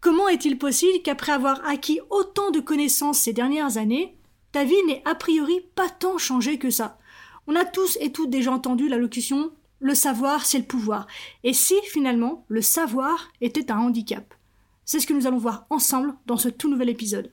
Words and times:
Comment 0.00 0.28
est-il 0.28 0.58
possible 0.58 1.02
qu'après 1.02 1.32
avoir 1.32 1.64
acquis 1.66 2.00
autant 2.10 2.50
de 2.50 2.60
connaissances 2.60 3.18
ces 3.18 3.32
dernières 3.32 3.76
années, 3.78 4.16
ta 4.52 4.64
vie 4.64 4.82
n'ait 4.86 5.02
a 5.04 5.14
priori 5.14 5.60
pas 5.74 5.88
tant 5.88 6.18
changé 6.18 6.58
que 6.58 6.70
ça? 6.70 6.98
On 7.46 7.56
a 7.56 7.64
tous 7.64 7.98
et 8.00 8.12
toutes 8.12 8.30
déjà 8.30 8.52
entendu 8.52 8.88
la 8.88 8.98
locution 8.98 9.52
le 9.80 9.94
savoir, 9.94 10.44
c'est 10.44 10.58
le 10.58 10.64
pouvoir. 10.64 11.06
Et 11.44 11.52
si 11.52 11.74
finalement 11.84 12.44
le 12.48 12.62
savoir 12.62 13.30
était 13.40 13.70
un 13.70 13.78
handicap? 13.78 14.34
C'est 14.84 15.00
ce 15.00 15.06
que 15.06 15.12
nous 15.12 15.26
allons 15.26 15.38
voir 15.38 15.66
ensemble 15.70 16.14
dans 16.26 16.36
ce 16.36 16.48
tout 16.48 16.68
nouvel 16.68 16.88
épisode. 16.88 17.32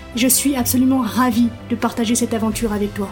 je 0.15 0.27
suis 0.27 0.55
absolument 0.55 1.01
ravie 1.01 1.49
de 1.69 1.75
partager 1.75 2.15
cette 2.15 2.33
aventure 2.33 2.73
avec 2.73 2.93
toi. 2.93 3.09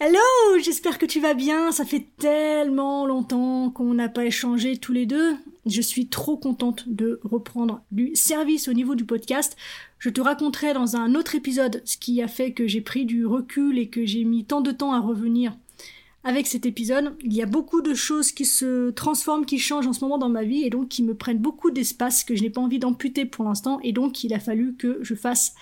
Hello, 0.00 0.18
j'espère 0.62 0.98
que 0.98 1.06
tu 1.06 1.18
vas 1.18 1.32
bien. 1.32 1.72
Ça 1.72 1.86
fait 1.86 2.06
tellement 2.18 3.06
longtemps 3.06 3.70
qu'on 3.70 3.94
n'a 3.94 4.10
pas 4.10 4.26
échangé 4.26 4.76
tous 4.76 4.92
les 4.92 5.06
deux. 5.06 5.34
Je 5.64 5.80
suis 5.80 6.08
trop 6.08 6.36
contente 6.36 6.86
de 6.86 7.20
reprendre 7.24 7.80
du 7.90 8.14
service 8.14 8.68
au 8.68 8.74
niveau 8.74 8.96
du 8.96 9.06
podcast. 9.06 9.56
Je 9.98 10.10
te 10.10 10.20
raconterai 10.20 10.74
dans 10.74 10.96
un 10.96 11.14
autre 11.14 11.36
épisode 11.36 11.80
ce 11.86 11.96
qui 11.96 12.20
a 12.20 12.28
fait 12.28 12.52
que 12.52 12.66
j'ai 12.66 12.82
pris 12.82 13.06
du 13.06 13.24
recul 13.24 13.78
et 13.78 13.88
que 13.88 14.04
j'ai 14.04 14.24
mis 14.24 14.44
tant 14.44 14.60
de 14.60 14.72
temps 14.72 14.92
à 14.92 15.00
revenir 15.00 15.56
avec 16.24 16.46
cet 16.46 16.64
épisode. 16.66 17.16
Il 17.22 17.34
y 17.34 17.42
a 17.42 17.46
beaucoup 17.46 17.82
de 17.82 17.94
choses 17.94 18.32
qui 18.32 18.46
se 18.46 18.90
transforment, 18.90 19.44
qui 19.44 19.58
changent 19.58 19.86
en 19.86 19.92
ce 19.92 20.00
moment 20.00 20.18
dans 20.18 20.30
ma 20.30 20.42
vie 20.42 20.64
et 20.64 20.70
donc 20.70 20.88
qui 20.88 21.02
me 21.02 21.14
prennent 21.14 21.38
beaucoup 21.38 21.70
d'espace 21.70 22.24
que 22.24 22.34
je 22.34 22.42
n'ai 22.42 22.50
pas 22.50 22.62
envie 22.62 22.78
d'amputer 22.78 23.26
pour 23.26 23.44
l'instant 23.44 23.78
et 23.82 23.92
donc 23.92 24.24
il 24.24 24.32
a 24.32 24.40
fallu 24.40 24.74
que 24.74 24.98
je 25.02 25.14
fasse 25.14 25.54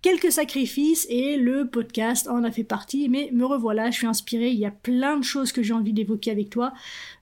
quelques 0.00 0.32
sacrifices 0.32 1.06
et 1.10 1.36
le 1.36 1.68
podcast 1.68 2.28
en 2.28 2.42
a 2.44 2.50
fait 2.50 2.64
partie 2.64 3.08
mais 3.08 3.30
me 3.32 3.44
revoilà, 3.44 3.90
je 3.90 3.98
suis 3.98 4.06
inspirée, 4.06 4.50
il 4.50 4.58
y 4.58 4.66
a 4.66 4.70
plein 4.70 5.18
de 5.18 5.24
choses 5.24 5.52
que 5.52 5.62
j'ai 5.62 5.74
envie 5.74 5.92
d'évoquer 5.92 6.30
avec 6.30 6.48
toi. 6.48 6.72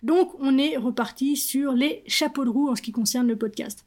Donc 0.03 0.33
on 0.39 0.57
est 0.57 0.77
reparti 0.77 1.37
sur 1.37 1.73
les 1.73 2.05
chapeaux 2.07 2.45
de 2.45 2.51
roue 2.51 2.69
en 2.69 2.77
ce 2.77 2.83
qui 2.83 2.93
concerne 2.93 3.27
le 3.27 3.37
podcast. 3.37 3.85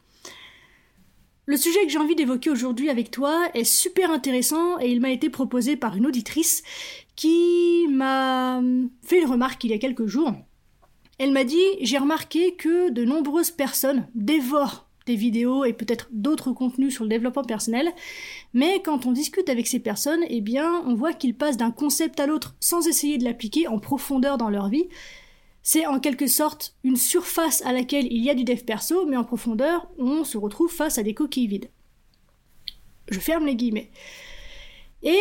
Le 1.45 1.57
sujet 1.57 1.83
que 1.83 1.89
j'ai 1.89 1.97
envie 1.97 2.15
d'évoquer 2.15 2.51
aujourd'hui 2.51 2.91
avec 2.91 3.09
toi 3.09 3.49
est 3.55 3.63
super 3.63 4.11
intéressant 4.11 4.77
et 4.79 4.91
il 4.91 5.01
m'a 5.01 5.09
été 5.09 5.31
proposé 5.31 5.77
par 5.77 5.95
une 5.95 6.05
auditrice 6.05 6.61
qui 7.15 7.68
m'a 7.99 8.61
fait 9.03 9.21
une 9.21 9.29
remarque 9.29 9.63
il 9.63 9.71
y 9.71 9.73
a 9.73 9.77
quelques 9.77 10.07
jours. 10.07 10.33
Elle 11.17 11.31
m'a 11.31 11.43
dit 11.43 11.63
J'ai 11.81 11.97
remarqué 11.97 12.55
que 12.55 12.89
de 12.89 13.03
nombreuses 13.03 13.51
personnes 13.51 14.07
dévorent 14.15 14.87
des 15.05 15.15
vidéos 15.15 15.65
et 15.65 15.73
peut-être 15.73 16.07
d'autres 16.11 16.51
contenus 16.53 16.93
sur 16.93 17.03
le 17.03 17.09
développement 17.09 17.43
personnel, 17.43 17.91
mais 18.53 18.81
quand 18.83 19.05
on 19.05 19.11
discute 19.11 19.49
avec 19.49 19.67
ces 19.67 19.79
personnes, 19.79 20.23
eh 20.29 20.39
bien, 20.39 20.81
on 20.85 20.93
voit 20.93 21.13
qu'ils 21.13 21.35
passent 21.35 21.57
d'un 21.57 21.71
concept 21.71 22.19
à 22.19 22.27
l'autre 22.27 22.55
sans 22.59 22.87
essayer 22.87 23.17
de 23.17 23.23
l'appliquer 23.23 23.67
en 23.67 23.79
profondeur 23.79 24.37
dans 24.37 24.49
leur 24.49 24.69
vie. 24.69 24.87
C'est 25.61 25.85
en 25.85 25.99
quelque 25.99 26.27
sorte 26.27 26.75
une 26.83 26.95
surface 26.95 27.65
à 27.65 27.73
laquelle 27.73 28.07
il 28.11 28.23
y 28.23 28.29
a 28.29 28.35
du 28.35 28.43
dev 28.43 28.63
perso, 28.63 29.05
mais 29.05 29.17
en 29.17 29.23
profondeur, 29.25 29.87
on 29.97 30.23
se 30.23 30.37
retrouve 30.37 30.71
face 30.71 30.97
à 30.97 31.03
des 31.03 31.13
coquilles 31.13 31.47
vides. 31.47 31.69
Je 33.09 33.19
ferme 33.19 33.45
les 33.45 33.55
guillemets. 33.55 33.89
Et 35.03 35.19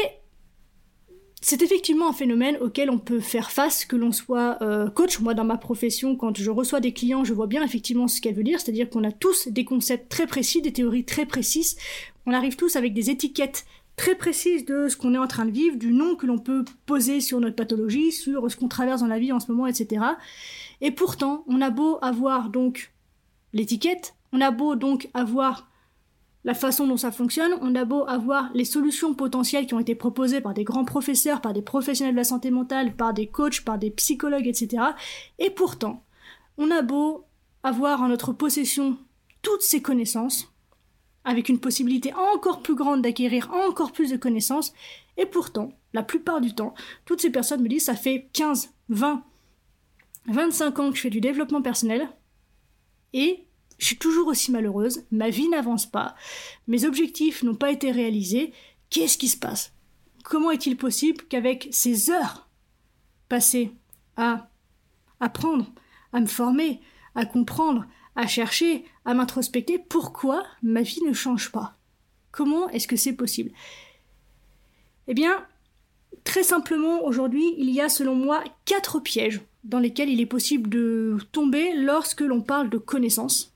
c'est 1.40 1.62
effectivement 1.62 2.08
un 2.08 2.12
phénomène 2.12 2.56
auquel 2.60 2.90
on 2.90 2.98
peut 2.98 3.20
faire 3.20 3.50
face, 3.50 3.84
que 3.84 3.96
l'on 3.96 4.12
soit 4.12 4.58
euh, 4.62 4.90
coach. 4.90 5.20
Moi, 5.20 5.34
dans 5.34 5.44
ma 5.44 5.56
profession, 5.56 6.16
quand 6.16 6.36
je 6.36 6.50
reçois 6.50 6.80
des 6.80 6.92
clients, 6.92 7.24
je 7.24 7.32
vois 7.32 7.46
bien 7.46 7.62
effectivement 7.62 8.08
ce 8.08 8.20
qu'elle 8.20 8.34
veut 8.34 8.42
dire, 8.42 8.60
c'est-à-dire 8.60 8.90
qu'on 8.90 9.04
a 9.04 9.12
tous 9.12 9.48
des 9.48 9.64
concepts 9.64 10.08
très 10.08 10.26
précis, 10.26 10.62
des 10.62 10.72
théories 10.72 11.04
très 11.04 11.26
précises. 11.26 11.76
On 12.26 12.32
arrive 12.32 12.56
tous 12.56 12.76
avec 12.76 12.92
des 12.92 13.10
étiquettes 13.10 13.66
très 13.96 14.14
précises 14.14 14.64
de 14.64 14.88
ce 14.88 14.96
qu'on 14.96 15.14
est 15.14 15.18
en 15.18 15.26
train 15.26 15.44
de 15.44 15.50
vivre, 15.50 15.76
du 15.76 15.92
nom 15.92 16.16
que 16.16 16.26
l'on 16.26 16.38
peut 16.38 16.64
poser 16.86 17.20
sur 17.20 17.40
notre 17.40 17.56
pathologie, 17.56 18.12
sur 18.12 18.50
ce 18.50 18.56
qu'on 18.56 18.68
traverse 18.68 19.00
dans 19.00 19.06
la 19.06 19.18
vie 19.18 19.32
en 19.32 19.40
ce 19.40 19.50
moment, 19.50 19.66
etc. 19.66 20.04
Et 20.80 20.90
pourtant, 20.90 21.44
on 21.48 21.60
a 21.60 21.70
beau 21.70 21.98
avoir 22.02 22.48
donc 22.48 22.92
l'étiquette, 23.52 24.14
on 24.32 24.40
a 24.40 24.50
beau 24.50 24.76
donc 24.76 25.08
avoir 25.14 25.68
la 26.48 26.54
façon 26.54 26.86
dont 26.86 26.96
ça 26.96 27.12
fonctionne, 27.12 27.52
on 27.60 27.74
a 27.74 27.84
beau 27.84 28.06
avoir 28.08 28.50
les 28.54 28.64
solutions 28.64 29.12
potentielles 29.12 29.66
qui 29.66 29.74
ont 29.74 29.80
été 29.80 29.94
proposées 29.94 30.40
par 30.40 30.54
des 30.54 30.64
grands 30.64 30.86
professeurs, 30.86 31.42
par 31.42 31.52
des 31.52 31.60
professionnels 31.60 32.14
de 32.14 32.20
la 32.20 32.24
santé 32.24 32.50
mentale, 32.50 32.96
par 32.96 33.12
des 33.12 33.26
coachs, 33.26 33.60
par 33.60 33.76
des 33.76 33.90
psychologues, 33.90 34.46
etc. 34.46 34.82
Et 35.38 35.50
pourtant, 35.50 36.02
on 36.56 36.70
a 36.70 36.80
beau 36.80 37.26
avoir 37.62 38.00
en 38.00 38.08
notre 38.08 38.32
possession 38.32 38.96
toutes 39.42 39.60
ces 39.60 39.82
connaissances, 39.82 40.50
avec 41.22 41.50
une 41.50 41.60
possibilité 41.60 42.14
encore 42.14 42.62
plus 42.62 42.74
grande 42.74 43.02
d'acquérir 43.02 43.50
encore 43.52 43.92
plus 43.92 44.10
de 44.10 44.16
connaissances, 44.16 44.72
et 45.18 45.26
pourtant, 45.26 45.74
la 45.92 46.02
plupart 46.02 46.40
du 46.40 46.54
temps, 46.54 46.72
toutes 47.04 47.20
ces 47.20 47.30
personnes 47.30 47.60
me 47.60 47.68
disent 47.68 47.84
ça 47.84 47.94
fait 47.94 48.30
15, 48.32 48.72
20, 48.88 49.22
25 50.28 50.78
ans 50.78 50.88
que 50.88 50.96
je 50.96 51.02
fais 51.02 51.10
du 51.10 51.20
développement 51.20 51.60
personnel, 51.60 52.08
et 53.12 53.44
je 53.78 53.86
suis 53.86 53.98
toujours 53.98 54.28
aussi 54.28 54.50
malheureuse, 54.50 55.04
ma 55.10 55.30
vie 55.30 55.48
n'avance 55.48 55.86
pas, 55.86 56.14
mes 56.66 56.84
objectifs 56.84 57.42
n'ont 57.42 57.54
pas 57.54 57.70
été 57.70 57.90
réalisés, 57.90 58.52
qu'est-ce 58.90 59.18
qui 59.18 59.28
se 59.28 59.36
passe? 59.36 59.72
Comment 60.24 60.50
est-il 60.50 60.76
possible 60.76 61.24
qu'avec 61.28 61.68
ces 61.70 62.10
heures 62.10 62.48
passées 63.28 63.72
à 64.16 64.48
apprendre, 65.20 65.66
à 66.12 66.20
me 66.20 66.26
former, 66.26 66.80
à 67.14 67.24
comprendre, 67.24 67.86
à 68.16 68.26
chercher, 68.26 68.84
à 69.04 69.14
m'introspecter, 69.14 69.78
pourquoi 69.78 70.44
ma 70.62 70.82
vie 70.82 71.02
ne 71.06 71.12
change 71.12 71.52
pas? 71.52 71.76
Comment 72.32 72.68
est-ce 72.70 72.88
que 72.88 72.96
c'est 72.96 73.14
possible? 73.14 73.52
Eh 75.06 75.14
bien, 75.14 75.46
très 76.24 76.42
simplement, 76.42 77.04
aujourd'hui, 77.04 77.54
il 77.56 77.70
y 77.70 77.80
a 77.80 77.88
selon 77.88 78.14
moi 78.14 78.42
quatre 78.64 79.00
pièges 79.00 79.40
dans 79.64 79.78
lesquels 79.78 80.10
il 80.10 80.20
est 80.20 80.26
possible 80.26 80.68
de 80.68 81.16
tomber 81.32 81.74
lorsque 81.74 82.20
l'on 82.20 82.42
parle 82.42 82.70
de 82.70 82.78
connaissances. 82.78 83.54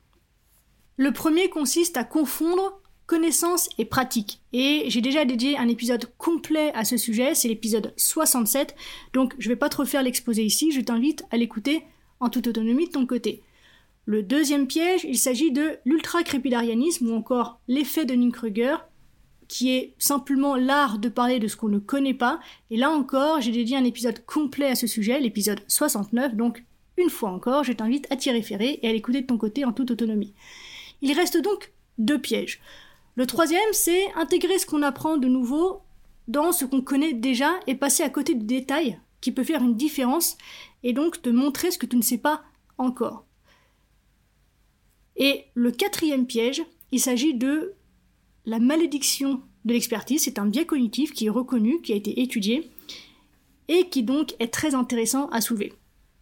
Le 0.98 1.10
premier 1.10 1.48
consiste 1.48 1.96
à 1.96 2.04
confondre 2.04 2.80
connaissance 3.06 3.68
et 3.78 3.84
pratique. 3.84 4.40
Et 4.52 4.84
j'ai 4.88 5.00
déjà 5.00 5.24
dédié 5.24 5.58
un 5.58 5.68
épisode 5.68 6.10
complet 6.18 6.70
à 6.74 6.84
ce 6.84 6.96
sujet, 6.96 7.34
c'est 7.34 7.48
l'épisode 7.48 7.92
67, 7.96 8.74
donc 9.12 9.34
je 9.38 9.48
vais 9.48 9.56
pas 9.56 9.68
trop 9.68 9.84
faire 9.84 10.02
l'exposé 10.02 10.44
ici, 10.44 10.70
je 10.72 10.80
t'invite 10.80 11.24
à 11.30 11.36
l'écouter 11.36 11.82
en 12.20 12.30
toute 12.30 12.46
autonomie 12.46 12.86
de 12.86 12.92
ton 12.92 13.06
côté. 13.06 13.42
Le 14.04 14.22
deuxième 14.22 14.66
piège, 14.66 15.04
il 15.04 15.18
s'agit 15.18 15.50
de 15.50 15.78
l'ultra-crépidarianisme 15.84 17.10
ou 17.10 17.14
encore 17.14 17.60
l'effet 17.68 18.04
de 18.04 18.30
Kruger, 18.30 18.76
qui 19.48 19.74
est 19.76 19.94
simplement 19.98 20.56
l'art 20.56 20.98
de 20.98 21.08
parler 21.08 21.38
de 21.38 21.48
ce 21.48 21.56
qu'on 21.56 21.68
ne 21.68 21.78
connaît 21.78 22.14
pas. 22.14 22.40
Et 22.70 22.76
là 22.76 22.90
encore, 22.90 23.40
j'ai 23.40 23.52
dédié 23.52 23.76
un 23.76 23.84
épisode 23.84 24.24
complet 24.24 24.68
à 24.68 24.74
ce 24.74 24.86
sujet, 24.86 25.20
l'épisode 25.20 25.60
69, 25.68 26.34
donc 26.34 26.64
une 26.96 27.10
fois 27.10 27.30
encore, 27.30 27.64
je 27.64 27.72
t'invite 27.72 28.10
à 28.10 28.16
t'y 28.16 28.30
référer 28.30 28.78
et 28.82 28.88
à 28.88 28.92
l'écouter 28.92 29.22
de 29.22 29.26
ton 29.26 29.38
côté 29.38 29.64
en 29.64 29.72
toute 29.72 29.90
autonomie. 29.90 30.34
Il 31.02 31.12
reste 31.12 31.36
donc 31.36 31.72
deux 31.98 32.20
pièges. 32.20 32.60
Le 33.16 33.26
troisième, 33.26 33.60
c'est 33.72 34.10
intégrer 34.14 34.58
ce 34.58 34.66
qu'on 34.66 34.82
apprend 34.82 35.18
de 35.18 35.28
nouveau 35.28 35.82
dans 36.28 36.52
ce 36.52 36.64
qu'on 36.64 36.80
connaît 36.80 37.12
déjà 37.12 37.60
et 37.66 37.74
passer 37.74 38.02
à 38.02 38.08
côté 38.08 38.34
du 38.34 38.46
détail 38.46 38.98
qui 39.20 39.32
peut 39.32 39.44
faire 39.44 39.62
une 39.62 39.76
différence 39.76 40.38
et 40.82 40.92
donc 40.92 41.20
te 41.20 41.28
montrer 41.28 41.70
ce 41.70 41.78
que 41.78 41.86
tu 41.86 41.96
ne 41.96 42.02
sais 42.02 42.18
pas 42.18 42.42
encore. 42.78 43.24
Et 45.16 45.44
le 45.54 45.70
quatrième 45.70 46.26
piège, 46.26 46.62
il 46.90 47.00
s'agit 47.00 47.34
de 47.34 47.74
la 48.46 48.58
malédiction 48.58 49.42
de 49.64 49.72
l'expertise. 49.72 50.22
C'est 50.22 50.38
un 50.38 50.46
biais 50.46 50.66
cognitif 50.66 51.12
qui 51.12 51.26
est 51.26 51.30
reconnu, 51.30 51.82
qui 51.82 51.92
a 51.92 51.96
été 51.96 52.22
étudié 52.22 52.70
et 53.68 53.88
qui 53.88 54.02
donc 54.02 54.34
est 54.38 54.52
très 54.52 54.74
intéressant 54.74 55.28
à 55.28 55.40
soulever. 55.40 55.72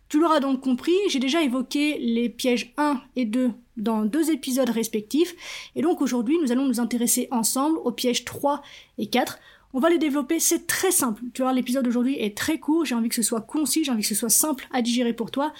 Tu 0.08 0.18
l'auras 0.18 0.40
donc 0.40 0.60
compris, 0.60 0.96
j'ai 1.08 1.20
déjà 1.20 1.42
évoqué 1.42 1.98
les 1.98 2.28
pièges 2.28 2.72
1 2.76 3.00
et 3.16 3.24
2 3.24 3.52
dans 3.76 4.04
deux 4.04 4.30
épisodes 4.30 4.70
respectifs, 4.70 5.34
et 5.76 5.82
donc 5.82 6.00
aujourd'hui 6.00 6.38
nous 6.42 6.52
allons 6.52 6.66
nous 6.66 6.80
intéresser 6.80 7.28
ensemble 7.30 7.78
aux 7.78 7.92
pièges 7.92 8.24
3 8.24 8.62
et 8.98 9.06
4. 9.06 9.38
On 9.72 9.78
va 9.78 9.88
les 9.88 9.98
développer, 9.98 10.40
c'est 10.40 10.66
très 10.66 10.90
simple. 10.90 11.22
Tu 11.32 11.42
vois, 11.42 11.52
l'épisode 11.52 11.84
d'aujourd'hui 11.84 12.16
est 12.18 12.36
très 12.36 12.58
court, 12.58 12.84
j'ai 12.84 12.96
envie 12.96 13.08
que 13.08 13.14
ce 13.14 13.22
soit 13.22 13.40
concis, 13.40 13.84
j'ai 13.84 13.92
envie 13.92 14.02
que 14.02 14.08
ce 14.08 14.16
soit 14.16 14.28
simple 14.28 14.66
à 14.72 14.82
digérer 14.82 15.12
pour 15.12 15.30
toi. 15.30 15.52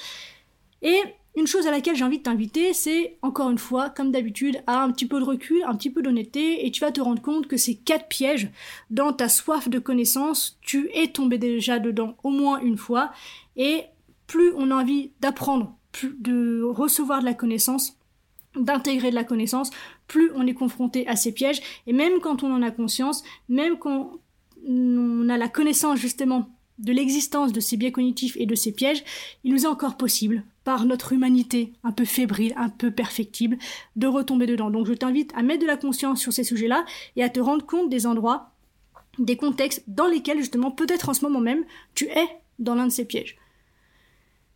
Et 0.83 1.01
une 1.37 1.47
chose 1.47 1.67
à 1.69 1.71
laquelle 1.71 1.95
j'ai 1.95 2.05
envie 2.05 2.19
de 2.19 2.25
t'inviter, 2.25 2.73
c'est 2.73 3.17
encore 3.23 3.51
une 3.51 3.59
fois, 3.59 3.89
comme 3.89 4.11
d'habitude, 4.11 4.63
à 4.67 4.83
un 4.83 4.91
petit 4.91 5.07
peu 5.07 5.21
de 5.21 5.25
recul, 5.25 5.63
un 5.65 5.77
petit 5.77 5.91
peu 5.91 6.03
d'honnêteté, 6.03 6.67
et 6.67 6.71
tu 6.73 6.81
vas 6.81 6.91
te 6.91 7.01
rendre 7.01 7.23
compte 7.23 7.47
que 7.47 7.57
ces 7.57 7.77
quatre 7.77 8.09
pièges, 8.09 8.51
dans 8.91 9.13
ta 9.13 9.29
soif 9.29 9.69
de 9.69 9.79
connaissance, 9.79 10.59
tu 10.61 10.91
es 10.93 11.07
tombé 11.07 11.39
déjà 11.39 11.79
dedans 11.79 12.17
au 12.25 12.31
moins 12.31 12.61
une 12.61 12.77
fois, 12.77 13.13
et 13.57 13.85
plus 14.27 14.53
on 14.57 14.73
a 14.73 14.75
envie 14.75 15.13
d'apprendre, 15.21 15.77
plus 15.93 16.17
de 16.19 16.63
recevoir 16.63 17.21
de 17.21 17.27
la 17.27 17.35
connaissance, 17.35 17.97
d'intégrer 18.57 19.11
de 19.11 19.15
la 19.15 19.25
connaissance, 19.25 19.71
plus 20.07 20.31
on 20.35 20.47
est 20.47 20.55
confronté 20.55 21.07
à 21.07 21.17
ces 21.17 21.33
pièges, 21.33 21.61
et 21.87 21.93
même 21.93 22.21
quand 22.21 22.43
on 22.43 22.53
en 22.53 22.63
a 22.63 22.71
conscience, 22.71 23.23
même 23.49 23.79
quand 23.79 24.13
on 24.67 25.29
a 25.29 25.37
la 25.37 25.49
connaissance 25.49 25.99
justement 25.99 26.51
de 26.79 26.93
l'existence 26.93 27.53
de 27.53 27.61
ces 27.61 27.77
biais 27.77 27.93
cognitifs 27.93 28.37
et 28.39 28.47
de 28.47 28.55
ces 28.55 28.73
pièges, 28.73 29.05
il 29.45 29.53
nous 29.53 29.65
est 29.65 29.69
encore 29.69 29.97
possible, 29.97 30.45
par 30.65 30.87
notre 30.87 31.13
humanité 31.13 31.73
un 31.85 31.93
peu 31.93 32.05
fébrile, 32.05 32.55
un 32.57 32.69
peu 32.69 32.91
perfectible, 32.91 33.59
de 33.97 34.07
retomber 34.07 34.47
dedans. 34.47 34.71
Donc 34.71 34.87
je 34.87 34.95
t'invite 34.95 35.33
à 35.35 35.43
mettre 35.43 35.63
de 35.63 35.67
la 35.67 35.77
conscience 35.77 36.21
sur 36.21 36.33
ces 36.33 36.45
sujets-là 36.45 36.85
et 37.17 37.23
à 37.23 37.29
te 37.29 37.41
rendre 37.41 37.67
compte 37.67 37.91
des 37.91 38.07
endroits, 38.07 38.53
des 39.19 39.37
contextes 39.37 39.85
dans 39.89 40.07
lesquels 40.07 40.39
justement 40.39 40.71
peut-être 40.71 41.09
en 41.09 41.15
ce 41.15 41.25
moment 41.25 41.41
même 41.41 41.65
tu 41.95 42.07
es 42.07 42.27
dans 42.59 42.75
l'un 42.75 42.87
de 42.87 42.93
ces 42.93 43.05
pièges. 43.05 43.37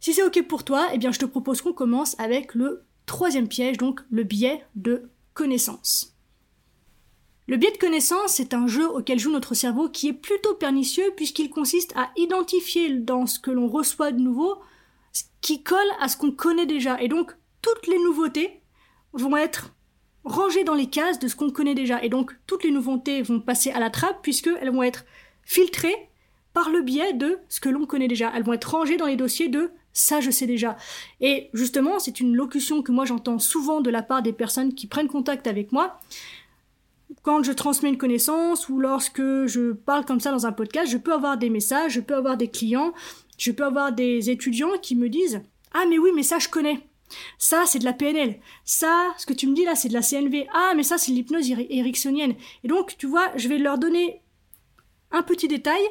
Si 0.01 0.13
c'est 0.13 0.23
ok 0.23 0.43
pour 0.47 0.65
toi, 0.65 0.89
eh 0.93 0.99
bien 0.99 1.13
je 1.13 1.19
te 1.19 1.25
propose 1.25 1.63
qu'on 1.63 1.73
commence 1.73 2.19
avec 2.19 2.55
le 2.55 2.85
troisième 3.07 3.49
piège, 3.49 3.79
donc 3.79 4.01
le 4.11 4.25
biais 4.25 4.65
de 4.75 5.09
connaissance. 5.35 6.15
Le 7.47 7.59
biais 7.59 7.73
de 7.73 7.79
connaissance, 7.79 8.33
c'est 8.33 8.55
un 8.55 8.67
jeu 8.67 8.89
auquel 8.89 9.19
joue 9.19 9.31
notre 9.31 9.55
cerveau 9.55 9.91
qui 9.91 10.09
est 10.09 10.15
plutôt 10.15 10.55
pernicieux 10.55 11.13
puisqu'il 11.15 11.51
consiste 11.51 11.93
à 11.95 12.11
identifier 12.17 12.91
dans 12.91 13.27
ce 13.27 13.39
que 13.39 13.51
l'on 13.51 13.69
reçoit 13.69 14.13
de 14.13 14.21
nouveau 14.21 14.57
ce 15.13 15.25
qui 15.43 15.63
colle 15.63 15.79
à 16.01 16.09
ce 16.09 16.17
qu'on 16.17 16.33
connaît 16.33 16.67
déjà. 16.67 17.01
Et 17.03 17.09
donc, 17.09 17.37
toutes 17.61 17.87
les 17.87 17.99
nouveautés 17.99 18.63
vont 19.13 19.37
être 19.37 19.75
rangées 20.25 20.65
dans 20.65 20.75
les 20.75 20.89
cases 20.89 21.19
de 21.19 21.29
ce 21.29 21.37
qu'on 21.37 21.51
connaît 21.51 21.75
déjà. 21.75 22.03
Et 22.03 22.09
donc, 22.09 22.35
toutes 22.47 22.65
les 22.65 22.71
nouveautés 22.71 23.21
vont 23.21 23.41
passer 23.41 23.71
à 23.71 23.79
la 23.79 23.91
trappe 23.91 24.23
puisqu'elles 24.23 24.73
vont 24.73 24.83
être 24.83 25.05
filtrées 25.45 26.09
par 26.55 26.71
le 26.71 26.81
biais 26.81 27.13
de 27.13 27.39
ce 27.49 27.61
que 27.61 27.69
l'on 27.69 27.85
connaît 27.85 28.09
déjà. 28.09 28.33
Elles 28.35 28.43
vont 28.43 28.55
être 28.55 28.71
rangées 28.71 28.97
dans 28.97 29.07
les 29.07 29.17
dossiers 29.17 29.49
de 29.49 29.71
ça 29.95 30.21
je 30.21 30.31
sais 30.31 30.47
déjà. 30.47 30.77
Et 31.23 31.49
justement, 31.55 31.99
c'est 31.99 32.21
une 32.21 32.37
locution 32.37 32.83
que 32.83 32.93
moi 32.93 33.07
j'entends 33.07 33.39
souvent 33.39 33.81
de 33.81 33.89
la 33.89 34.03
part 34.03 34.21
des 34.21 34.35
personnes 34.35 34.75
qui 34.75 34.87
prennent 34.87 35.09
contact 35.09 35.47
avec 35.47 35.73
moi 35.73 35.99
quand 37.23 37.43
je 37.43 37.53
transmets 37.53 37.89
une 37.89 37.99
connaissance 37.99 38.69
ou 38.69 38.79
lorsque 38.79 39.21
je 39.21 39.73
parle 39.73 40.05
comme 40.05 40.21
ça 40.21 40.31
dans 40.31 40.47
un 40.47 40.53
podcast, 40.53 40.91
je 40.91 40.99
peux 40.99 41.13
avoir 41.13 41.39
des 41.39 41.51
messages, 41.51 41.93
je 41.93 42.01
peux 42.01 42.15
avoir 42.15 42.37
des 42.37 42.49
clients, 42.49 42.93
je 43.39 43.53
peux 43.53 43.65
avoir 43.65 43.93
des 43.93 44.31
étudiants 44.31 44.77
qui 44.81 44.97
me 44.97 45.09
disent 45.09 45.43
Ah, 45.73 45.85
mais 45.89 45.99
oui, 45.99 46.11
mais 46.15 46.23
ça, 46.23 46.39
je 46.39 46.49
connais. 46.49 46.87
Ça, 47.39 47.65
c'est 47.67 47.79
de 47.79 47.85
la 47.85 47.93
PNL. 47.93 48.41
Ça, 48.65 49.13
ce 49.19 49.27
que 49.27 49.33
tu 49.33 49.47
me 49.47 49.55
dis 49.55 49.65
là, 49.65 49.75
c'est 49.75 49.89
de 49.89 49.95
la 49.95 50.03
CNV. 50.03 50.47
Ah, 50.53 50.73
mais 50.77 50.83
ça, 50.83 50.99
c'est 50.99 51.13
de 51.13 51.17
l'hypnose 51.17 51.51
ericksonienne. 51.51 52.35
Et 52.63 52.69
donc, 52.69 52.97
tu 52.99 53.07
vois, 53.07 53.31
je 53.37 53.49
vais 53.49 53.59
leur 53.59 53.79
donner 53.79 54.23
un 55.11 55.23
petit 55.23 55.49
détail, 55.49 55.83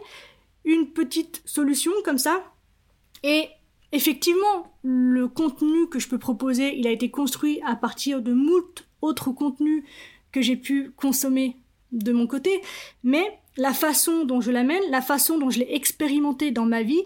une 0.65 0.91
petite 0.91 1.41
solution 1.45 1.91
comme 2.03 2.17
ça. 2.17 2.43
Et 3.23 3.47
effectivement, 3.93 4.73
le 4.83 5.27
contenu 5.29 5.87
que 5.87 5.99
je 5.99 6.09
peux 6.09 6.17
proposer, 6.17 6.77
il 6.77 6.87
a 6.87 6.91
été 6.91 7.09
construit 7.09 7.61
à 7.65 7.75
partir 7.75 8.21
de 8.21 8.33
moult 8.33 8.85
autres 9.01 9.31
contenus 9.31 9.83
que 10.31 10.41
j'ai 10.41 10.57
pu 10.57 10.91
consommer 10.97 11.55
de 11.91 12.11
mon 12.11 12.27
côté, 12.27 12.61
mais 13.03 13.39
la 13.55 13.73
façon 13.73 14.25
dont 14.25 14.41
je 14.41 14.51
l'amène, 14.51 14.81
la 14.89 15.01
façon 15.01 15.37
dont 15.37 15.51
je 15.51 15.59
l'ai 15.59 15.75
expérimenté 15.75 16.51
dans 16.51 16.65
ma 16.65 16.81
vie, 16.81 17.03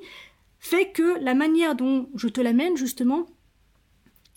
fait 0.60 0.92
que 0.92 1.20
la 1.22 1.36
manière 1.36 1.76
dont 1.76 2.10
je 2.16 2.30
te 2.30 2.40
l'amène, 2.40 2.78
justement, 2.78 3.28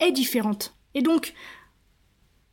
est 0.00 0.12
différente. 0.12 0.75
Et 0.94 1.02
donc, 1.02 1.35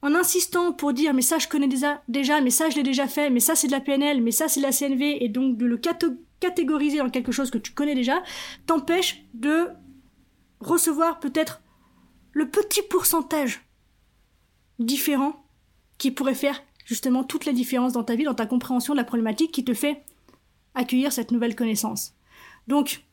en 0.04 0.14
insistant 0.14 0.74
pour 0.74 0.94
dire 0.94 1.16
mais 1.16 1.24
ça 1.24 1.40
je 1.40 1.48
connais 1.48 1.68
déjà, 1.68 2.04
mais 2.08 2.52
ça 2.52 2.70
je 2.70 2.76
l'ai 2.76 2.84
déjà 2.84 3.08
fait, 3.08 3.32
mais 3.32 3.40
ça 3.40 3.56
c'est 3.56 3.66
de 3.66 3.72
la 3.72 3.82
PNL, 3.82 4.22
mais 4.22 4.32
ça 4.32 4.48
c'est 4.48 4.60
de 4.60 4.66
la 4.66 4.72
CNV, 4.72 5.24
et 5.24 5.28
donc 5.28 5.58
de 5.58 5.66
le 5.66 5.80
catégoriser 6.40 7.00
dans 7.00 7.10
quelque 7.10 7.32
chose 7.32 7.50
que 7.50 7.58
tu 7.58 7.72
connais 7.72 7.96
déjà, 7.96 8.22
t'empêche 8.68 9.24
de 9.34 9.70
recevoir 10.60 11.20
peut-être 11.20 11.62
le 12.32 12.50
petit 12.50 12.82
pourcentage 12.82 13.66
différent 14.80 15.44
qui 15.98 16.12
pourrait 16.12 16.36
faire 16.36 16.62
justement 16.86 17.24
toute 17.24 17.46
la 17.46 17.54
différence 17.54 17.94
dans 17.94 18.04
ta 18.04 18.16
vie, 18.16 18.24
dans 18.24 18.36
ta 18.36 18.46
compréhension 18.46 18.94
de 18.94 19.00
la 19.00 19.04
problématique 19.04 19.52
qui 19.52 19.66
te 19.66 19.74
fait 19.74 20.04
accueillir 20.76 21.12
cette 21.12 21.32
nouvelle 21.32 21.56
connaissance. 21.56 22.14
Donc, 22.68 23.04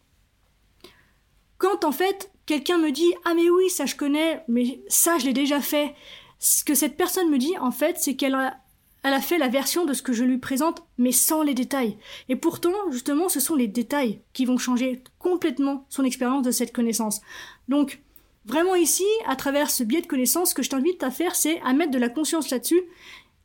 quand 1.58 1.84
en 1.84 1.92
fait 1.92 2.30
quelqu'un 2.46 2.78
me 2.78 2.90
dit 2.90 3.12
ah 3.24 3.34
mais 3.34 3.48
oui 3.48 3.70
ça 3.70 3.86
je 3.86 3.96
connais 3.96 4.44
mais 4.48 4.82
ça 4.88 5.18
je 5.18 5.24
l'ai 5.24 5.32
déjà 5.32 5.60
fait 5.60 5.94
ce 6.38 6.62
que 6.62 6.74
cette 6.74 6.96
personne 6.96 7.30
me 7.30 7.38
dit 7.38 7.56
en 7.58 7.70
fait 7.70 7.96
c'est 7.98 8.16
qu'elle 8.16 8.34
a, 8.34 8.58
elle 9.04 9.12
a 9.12 9.20
fait 9.20 9.38
la 9.38 9.48
version 9.48 9.84
de 9.84 9.92
ce 9.92 10.02
que 10.02 10.12
je 10.12 10.24
lui 10.24 10.38
présente 10.38 10.82
mais 10.98 11.12
sans 11.12 11.42
les 11.42 11.54
détails 11.54 11.96
et 12.28 12.36
pourtant 12.36 12.72
justement 12.90 13.28
ce 13.28 13.38
sont 13.38 13.54
les 13.54 13.68
détails 13.68 14.20
qui 14.32 14.44
vont 14.44 14.58
changer 14.58 15.04
complètement 15.20 15.86
son 15.88 16.02
expérience 16.02 16.42
de 16.42 16.50
cette 16.50 16.72
connaissance 16.72 17.20
donc 17.68 18.00
Vraiment 18.46 18.74
ici, 18.74 19.04
à 19.26 19.36
travers 19.36 19.70
ce 19.70 19.82
biais 19.84 20.02
de 20.02 20.06
connaissance, 20.06 20.50
ce 20.50 20.54
que 20.54 20.62
je 20.62 20.68
t'invite 20.68 21.02
à 21.02 21.10
faire, 21.10 21.34
c'est 21.34 21.60
à 21.62 21.72
mettre 21.72 21.92
de 21.92 21.98
la 21.98 22.10
conscience 22.10 22.50
là-dessus 22.50 22.82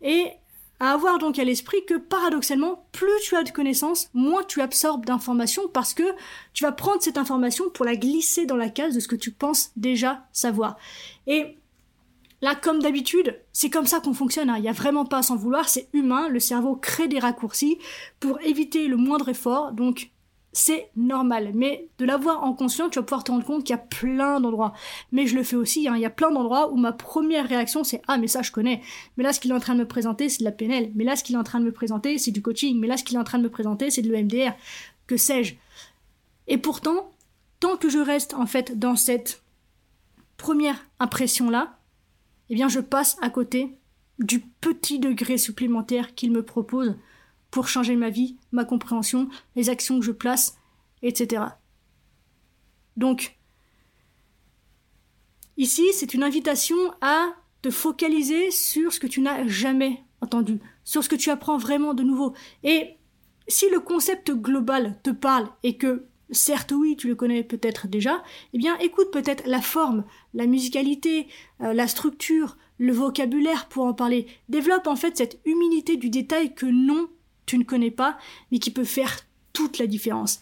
et 0.01 0.25
à 0.81 0.91
avoir 0.91 1.19
donc 1.19 1.39
à 1.39 1.43
l'esprit 1.43 1.85
que 1.85 1.95
paradoxalement, 1.95 2.85
plus 2.91 3.11
tu 3.23 3.35
as 3.35 3.43
de 3.43 3.49
connaissances, 3.49 4.09
moins 4.13 4.43
tu 4.43 4.61
absorbes 4.61 5.05
d'informations 5.05 5.67
parce 5.69 5.93
que 5.93 6.03
tu 6.53 6.63
vas 6.63 6.71
prendre 6.71 7.01
cette 7.01 7.17
information 7.17 7.69
pour 7.69 7.85
la 7.85 7.95
glisser 7.95 8.45
dans 8.45 8.55
la 8.55 8.69
case 8.69 8.93
de 8.93 8.99
ce 8.99 9.07
que 9.07 9.15
tu 9.15 9.31
penses 9.31 9.71
déjà 9.77 10.25
savoir. 10.33 10.77
Et 11.27 11.57
là, 12.41 12.55
comme 12.55 12.81
d'habitude, 12.81 13.39
c'est 13.53 13.69
comme 13.69 13.85
ça 13.85 13.99
qu'on 13.99 14.13
fonctionne. 14.13 14.49
Hein. 14.49 14.57
Il 14.57 14.61
n'y 14.61 14.69
a 14.69 14.73
vraiment 14.73 15.05
pas 15.05 15.19
à 15.19 15.23
s'en 15.23 15.35
vouloir, 15.35 15.69
c'est 15.69 15.89
humain. 15.93 16.29
Le 16.29 16.39
cerveau 16.39 16.75
crée 16.75 17.07
des 17.07 17.19
raccourcis 17.19 17.77
pour 18.19 18.39
éviter 18.41 18.87
le 18.87 18.97
moindre 18.97 19.29
effort. 19.29 19.71
Donc, 19.71 20.11
c'est 20.51 20.89
normal. 20.95 21.51
Mais 21.53 21.87
de 21.99 22.05
l'avoir 22.05 22.43
en 22.43 22.53
conscience, 22.53 22.91
tu 22.91 22.99
vas 22.99 23.03
pouvoir 23.03 23.23
te 23.23 23.31
rendre 23.31 23.45
compte 23.45 23.63
qu'il 23.63 23.75
y 23.75 23.79
a 23.79 23.81
plein 23.81 24.39
d'endroits. 24.39 24.73
Mais 25.11 25.27
je 25.27 25.35
le 25.35 25.43
fais 25.43 25.55
aussi, 25.55 25.87
hein. 25.87 25.93
il 25.95 26.01
y 26.01 26.05
a 26.05 26.09
plein 26.09 26.31
d'endroits 26.31 26.71
où 26.71 26.77
ma 26.77 26.91
première 26.91 27.47
réaction 27.47 27.83
c'est 27.83 28.01
Ah 28.07 28.17
mais 28.17 28.27
ça 28.27 28.41
je 28.41 28.51
connais. 28.51 28.81
Mais 29.17 29.23
là 29.23 29.33
ce 29.33 29.39
qu'il 29.39 29.51
est 29.51 29.53
en 29.53 29.59
train 29.59 29.75
de 29.75 29.79
me 29.79 29.87
présenter 29.87 30.27
c'est 30.29 30.39
de 30.39 30.45
la 30.45 30.51
PNL. 30.51 30.91
Mais 30.95 31.03
là 31.03 31.15
ce 31.15 31.23
qu'il 31.23 31.35
est 31.35 31.39
en 31.39 31.43
train 31.43 31.59
de 31.59 31.65
me 31.65 31.71
présenter 31.71 32.17
c'est 32.17 32.31
du 32.31 32.41
coaching. 32.41 32.79
Mais 32.79 32.87
là 32.87 32.97
ce 32.97 33.03
qu'il 33.03 33.15
est 33.15 33.19
en 33.19 33.23
train 33.23 33.37
de 33.37 33.43
me 33.43 33.49
présenter 33.49 33.91
c'est 33.91 34.01
de 34.01 34.11
l'EMDR. 34.11 34.53
Que 35.07 35.17
sais-je? 35.17 35.55
Et 36.47 36.57
pourtant, 36.57 37.11
tant 37.59 37.77
que 37.77 37.89
je 37.89 37.99
reste 37.99 38.33
en 38.33 38.47
fait 38.47 38.77
dans 38.79 38.95
cette 38.95 39.43
première 40.37 40.83
impression 40.99 41.49
là, 41.49 41.78
eh 42.49 42.55
bien 42.55 42.67
je 42.67 42.79
passe 42.79 43.17
à 43.21 43.29
côté 43.29 43.77
du 44.19 44.39
petit 44.39 44.99
degré 44.99 45.37
supplémentaire 45.37 46.15
qu'il 46.15 46.31
me 46.31 46.43
propose 46.43 46.95
pour 47.51 47.67
changer 47.67 47.95
ma 47.95 48.09
vie, 48.09 48.37
ma 48.51 48.65
compréhension, 48.65 49.29
les 49.55 49.69
actions 49.69 49.99
que 49.99 50.05
je 50.05 50.11
place, 50.11 50.57
etc. 51.01 51.43
Donc, 52.97 53.37
ici, 55.57 55.85
c'est 55.93 56.13
une 56.13 56.23
invitation 56.23 56.77
à 57.01 57.29
te 57.61 57.71
focaliser 57.71 58.51
sur 58.51 58.93
ce 58.93 58.99
que 58.99 59.07
tu 59.07 59.21
n'as 59.21 59.47
jamais 59.47 60.03
entendu, 60.21 60.59
sur 60.83 61.03
ce 61.03 61.09
que 61.09 61.15
tu 61.15 61.29
apprends 61.29 61.57
vraiment 61.57 61.93
de 61.93 62.03
nouveau. 62.03 62.33
Et 62.63 62.97
si 63.47 63.69
le 63.69 63.79
concept 63.79 64.31
global 64.31 64.99
te 65.01 65.09
parle 65.09 65.49
et 65.63 65.77
que 65.77 66.05
certes 66.31 66.71
oui, 66.71 66.95
tu 66.95 67.07
le 67.07 67.15
connais 67.15 67.43
peut-être 67.43 67.87
déjà, 67.87 68.23
eh 68.53 68.57
bien 68.57 68.77
écoute 68.79 69.11
peut-être 69.11 69.43
la 69.45 69.61
forme, 69.61 70.03
la 70.33 70.45
musicalité, 70.45 71.27
euh, 71.61 71.73
la 71.73 71.87
structure, 71.87 72.57
le 72.77 72.93
vocabulaire 72.93 73.67
pour 73.67 73.85
en 73.85 73.93
parler. 73.93 74.27
Développe 74.47 74.87
en 74.87 74.95
fait 74.95 75.17
cette 75.17 75.39
humilité 75.45 75.97
du 75.97 76.09
détail 76.09 76.53
que 76.53 76.65
non, 76.65 77.07
tu 77.45 77.57
ne 77.57 77.63
connais 77.63 77.91
pas, 77.91 78.17
mais 78.51 78.59
qui 78.59 78.71
peut 78.71 78.83
faire 78.83 79.19
toute 79.53 79.77
la 79.77 79.87
différence. 79.87 80.39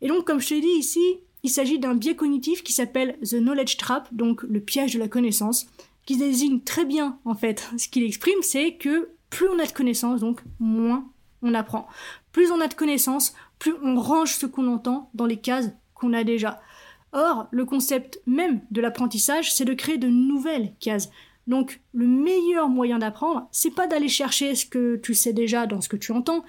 Et 0.00 0.08
donc, 0.08 0.26
comme 0.26 0.40
je 0.40 0.48
te 0.48 0.54
l'ai 0.54 0.60
dit 0.60 0.78
ici, 0.78 1.18
il 1.42 1.50
s'agit 1.50 1.78
d'un 1.78 1.94
biais 1.94 2.16
cognitif 2.16 2.62
qui 2.62 2.72
s'appelle 2.72 3.18
The 3.22 3.36
Knowledge 3.36 3.76
Trap, 3.76 4.08
donc 4.12 4.42
le 4.42 4.60
piège 4.60 4.94
de 4.94 4.98
la 4.98 5.08
connaissance, 5.08 5.66
qui 6.06 6.16
désigne 6.16 6.60
très 6.60 6.84
bien, 6.84 7.18
en 7.24 7.34
fait, 7.34 7.68
ce 7.76 7.88
qu'il 7.88 8.02
exprime, 8.02 8.42
c'est 8.42 8.74
que 8.74 9.10
plus 9.30 9.48
on 9.48 9.58
a 9.58 9.66
de 9.66 9.72
connaissances, 9.72 10.20
donc 10.20 10.40
moins 10.60 11.08
on 11.42 11.54
apprend. 11.54 11.86
Plus 12.32 12.50
on 12.50 12.60
a 12.60 12.68
de 12.68 12.74
connaissances, 12.74 13.34
plus 13.64 13.74
on 13.82 13.98
range 13.98 14.34
ce 14.36 14.44
qu'on 14.44 14.68
entend 14.68 15.08
dans 15.14 15.24
les 15.24 15.38
cases 15.38 15.70
qu'on 15.94 16.12
a 16.12 16.22
déjà. 16.22 16.60
Or, 17.12 17.48
le 17.50 17.64
concept 17.64 18.20
même 18.26 18.60
de 18.70 18.82
l'apprentissage, 18.82 19.54
c'est 19.54 19.64
de 19.64 19.72
créer 19.72 19.96
de 19.96 20.08
nouvelles 20.08 20.74
cases. 20.80 21.08
Donc, 21.46 21.80
le 21.94 22.06
meilleur 22.06 22.68
moyen 22.68 22.98
d'apprendre, 22.98 23.48
c'est 23.52 23.74
pas 23.74 23.86
d'aller 23.86 24.08
chercher 24.08 24.54
ce 24.54 24.66
que 24.66 24.96
tu 24.96 25.14
sais 25.14 25.32
déjà 25.32 25.66
dans 25.66 25.80
ce 25.80 25.88
que 25.88 25.96
tu 25.96 26.12
entends, 26.12 26.44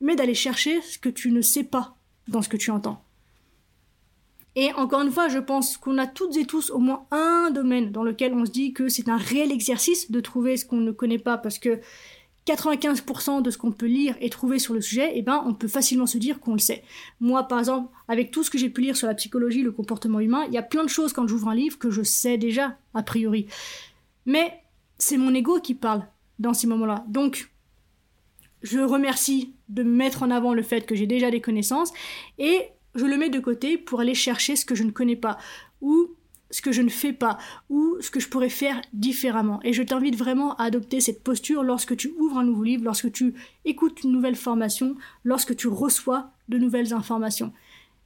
mais 0.00 0.14
d'aller 0.14 0.36
chercher 0.36 0.80
ce 0.82 0.96
que 0.96 1.08
tu 1.08 1.32
ne 1.32 1.40
sais 1.40 1.64
pas 1.64 1.96
dans 2.28 2.40
ce 2.40 2.48
que 2.48 2.56
tu 2.56 2.70
entends. 2.70 3.02
Et 4.54 4.72
encore 4.74 5.02
une 5.02 5.10
fois, 5.10 5.28
je 5.28 5.38
pense 5.38 5.76
qu'on 5.76 5.98
a 5.98 6.06
toutes 6.06 6.36
et 6.36 6.44
tous 6.44 6.70
au 6.70 6.78
moins 6.78 7.04
un 7.10 7.50
domaine 7.50 7.90
dans 7.90 8.04
lequel 8.04 8.32
on 8.32 8.46
se 8.46 8.52
dit 8.52 8.72
que 8.72 8.88
c'est 8.88 9.08
un 9.08 9.16
réel 9.16 9.50
exercice 9.50 10.12
de 10.12 10.20
trouver 10.20 10.56
ce 10.56 10.66
qu'on 10.66 10.76
ne 10.76 10.92
connaît 10.92 11.18
pas 11.18 11.36
parce 11.36 11.58
que 11.58 11.80
95% 12.46 13.42
de 13.42 13.50
ce 13.50 13.58
qu'on 13.58 13.70
peut 13.70 13.86
lire 13.86 14.16
et 14.20 14.30
trouver 14.30 14.58
sur 14.58 14.74
le 14.74 14.80
sujet, 14.80 15.12
eh 15.14 15.22
ben, 15.22 15.42
on 15.46 15.54
peut 15.54 15.68
facilement 15.68 16.06
se 16.06 16.18
dire 16.18 16.40
qu'on 16.40 16.52
le 16.52 16.58
sait. 16.58 16.82
Moi, 17.20 17.44
par 17.44 17.58
exemple, 17.58 17.92
avec 18.08 18.30
tout 18.30 18.42
ce 18.42 18.50
que 18.50 18.58
j'ai 18.58 18.70
pu 18.70 18.80
lire 18.80 18.96
sur 18.96 19.06
la 19.06 19.14
psychologie, 19.14 19.62
le 19.62 19.72
comportement 19.72 20.20
humain, 20.20 20.44
il 20.48 20.54
y 20.54 20.58
a 20.58 20.62
plein 20.62 20.84
de 20.84 20.88
choses 20.88 21.12
quand 21.12 21.26
j'ouvre 21.26 21.48
un 21.48 21.54
livre 21.54 21.78
que 21.78 21.90
je 21.90 22.02
sais 22.02 22.38
déjà, 22.38 22.76
a 22.94 23.02
priori. 23.02 23.46
Mais 24.26 24.62
c'est 24.98 25.16
mon 25.16 25.34
ego 25.34 25.60
qui 25.60 25.74
parle 25.74 26.06
dans 26.38 26.54
ces 26.54 26.66
moments-là. 26.66 27.04
Donc, 27.08 27.50
je 28.62 28.78
remercie 28.78 29.54
de 29.68 29.82
mettre 29.82 30.22
en 30.22 30.30
avant 30.30 30.54
le 30.54 30.62
fait 30.62 30.86
que 30.86 30.94
j'ai 30.94 31.06
déjà 31.06 31.30
des 31.30 31.40
connaissances 31.40 31.92
et 32.38 32.68
je 32.94 33.06
le 33.06 33.16
mets 33.16 33.30
de 33.30 33.40
côté 33.40 33.78
pour 33.78 34.00
aller 34.00 34.14
chercher 34.14 34.56
ce 34.56 34.64
que 34.64 34.74
je 34.74 34.82
ne 34.82 34.90
connais 34.90 35.16
pas 35.16 35.38
ou 35.80 36.10
ce 36.50 36.62
que 36.62 36.72
je 36.72 36.82
ne 36.82 36.88
fais 36.88 37.12
pas 37.12 37.38
ou 37.68 37.96
ce 38.00 38.10
que 38.10 38.20
je 38.20 38.28
pourrais 38.28 38.48
faire 38.48 38.80
différemment. 38.92 39.60
Et 39.62 39.72
je 39.72 39.82
t'invite 39.82 40.16
vraiment 40.16 40.54
à 40.56 40.64
adopter 40.64 41.00
cette 41.00 41.22
posture 41.22 41.62
lorsque 41.62 41.96
tu 41.96 42.12
ouvres 42.18 42.38
un 42.38 42.44
nouveau 42.44 42.64
livre, 42.64 42.84
lorsque 42.84 43.12
tu 43.12 43.34
écoutes 43.64 44.02
une 44.02 44.12
nouvelle 44.12 44.36
formation, 44.36 44.96
lorsque 45.24 45.56
tu 45.56 45.68
reçois 45.68 46.32
de 46.48 46.58
nouvelles 46.58 46.92
informations. 46.92 47.52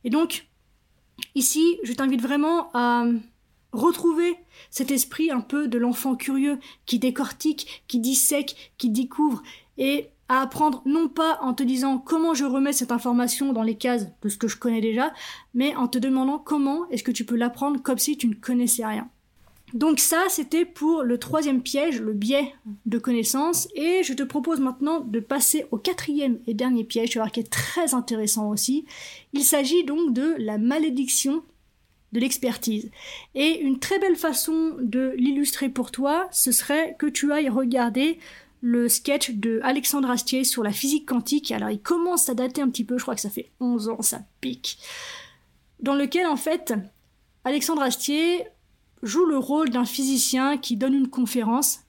Et 0.05 0.11
donc, 0.11 0.47
ici, 1.35 1.79
je 1.83 1.93
t'invite 1.93 2.23
vraiment 2.23 2.71
à 2.75 3.07
retrouver 3.73 4.37
cet 4.71 4.91
esprit 4.91 5.31
un 5.31 5.41
peu 5.41 5.67
de 5.67 5.79
l'enfant 5.79 6.15
curieux 6.15 6.59
qui 6.87 6.99
décortique, 6.99 7.83
qui 7.89 7.99
dissèque, 7.99 8.73
qui 8.79 8.91
découvre 8.91 9.43
et 9.79 10.11
à 10.29 10.41
apprendre 10.41 10.83
non 10.87 11.09
pas 11.09 11.39
en 11.43 11.55
te 11.55 11.63
disant 11.63 11.99
comment 11.99 12.35
je 12.35 12.45
remets 12.45 12.73
cette 12.73 12.93
information 12.93 13.53
dans 13.53 13.63
les 13.63 13.77
cases 13.77 14.07
de 14.23 14.29
ce 14.29 14.39
que 14.39 14.49
je 14.49 14.57
connais 14.57 14.81
déjà, 14.81 15.13
mais 15.53 15.75
en 15.77 15.89
te 15.89 15.99
demandant 15.99 16.39
comment 16.39 16.89
est-ce 16.91 17.05
que 17.05 17.13
tu 17.13 17.25
peux 17.25 17.37
l'apprendre 17.37 17.83
comme 17.83 17.99
si 17.99 18.17
tu 18.17 18.29
ne 18.29 18.35
connaissais 18.35 18.87
rien. 18.87 19.09
Donc 19.75 19.99
ça, 19.99 20.23
c'était 20.29 20.65
pour 20.65 21.03
le 21.03 21.19
troisième 21.19 21.61
piège, 21.61 22.01
le 22.01 22.13
biais 22.13 22.55
de 22.87 22.99
connaissance, 22.99 23.69
et 23.75 24.05
je 24.05 24.13
te 24.13 24.23
propose 24.23 24.61
maintenant 24.61 25.01
de 25.01 25.19
passer 25.19 25.67
au 25.73 25.79
quatrième 25.79 26.39
et 26.47 26.55
dernier 26.55 26.85
piège, 26.85 27.11
tu 27.11 27.19
vas 27.19 27.25
voir 27.25 27.33
qui 27.33 27.41
est 27.41 27.51
très 27.51 27.93
intéressant 27.93 28.51
aussi. 28.51 28.85
Il 29.33 29.43
s'agit 29.43 29.83
donc 29.83 30.13
de 30.13 30.37
la 30.39 30.59
malédiction 30.59 31.43
de 32.13 32.21
l'expertise. 32.21 32.93
Et 33.35 33.61
une 33.61 33.81
très 33.81 33.99
belle 33.99 34.15
façon 34.15 34.77
de 34.81 35.13
l'illustrer 35.17 35.69
pour 35.69 35.91
toi, 35.91 36.29
ce 36.31 36.53
serait 36.53 36.95
que 36.97 37.07
tu 37.07 37.33
ailles 37.33 37.49
regarder 37.49 38.21
le 38.67 38.89
sketch 38.89 39.33
de 39.33 39.61
Alexandre 39.63 40.09
Astier 40.09 40.43
sur 40.43 40.63
la 40.63 40.73
physique 40.73 41.07
quantique. 41.07 41.53
Alors 41.53 41.69
il 41.69 41.83
commence 41.83 42.31
à 42.31 42.35
dater 42.35 42.63
un 42.63 42.71
petit 42.71 42.85
peu, 42.85 42.97
je 42.97 43.03
crois 43.03 43.15
que 43.15 43.21
ça 43.21 43.29
fait 43.29 43.53
11 43.61 43.91
ans, 43.91 44.01
ça 44.01 44.23
pique. 44.41 44.79
Dans 45.81 45.95
lequel 45.95 46.27
en 46.27 46.37
fait, 46.37 46.73
Alexandre 47.45 47.83
Astier 47.83 48.43
joue 49.03 49.27
le 49.27 49.37
rôle 49.37 49.69
d'un 49.69 49.85
physicien 49.85 50.57
qui 50.57 50.79
donne 50.79 50.95
une 50.95 51.11
conférence 51.11 51.81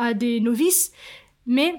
à 0.00 0.14
des 0.14 0.40
novices, 0.40 0.90
mais 1.46 1.76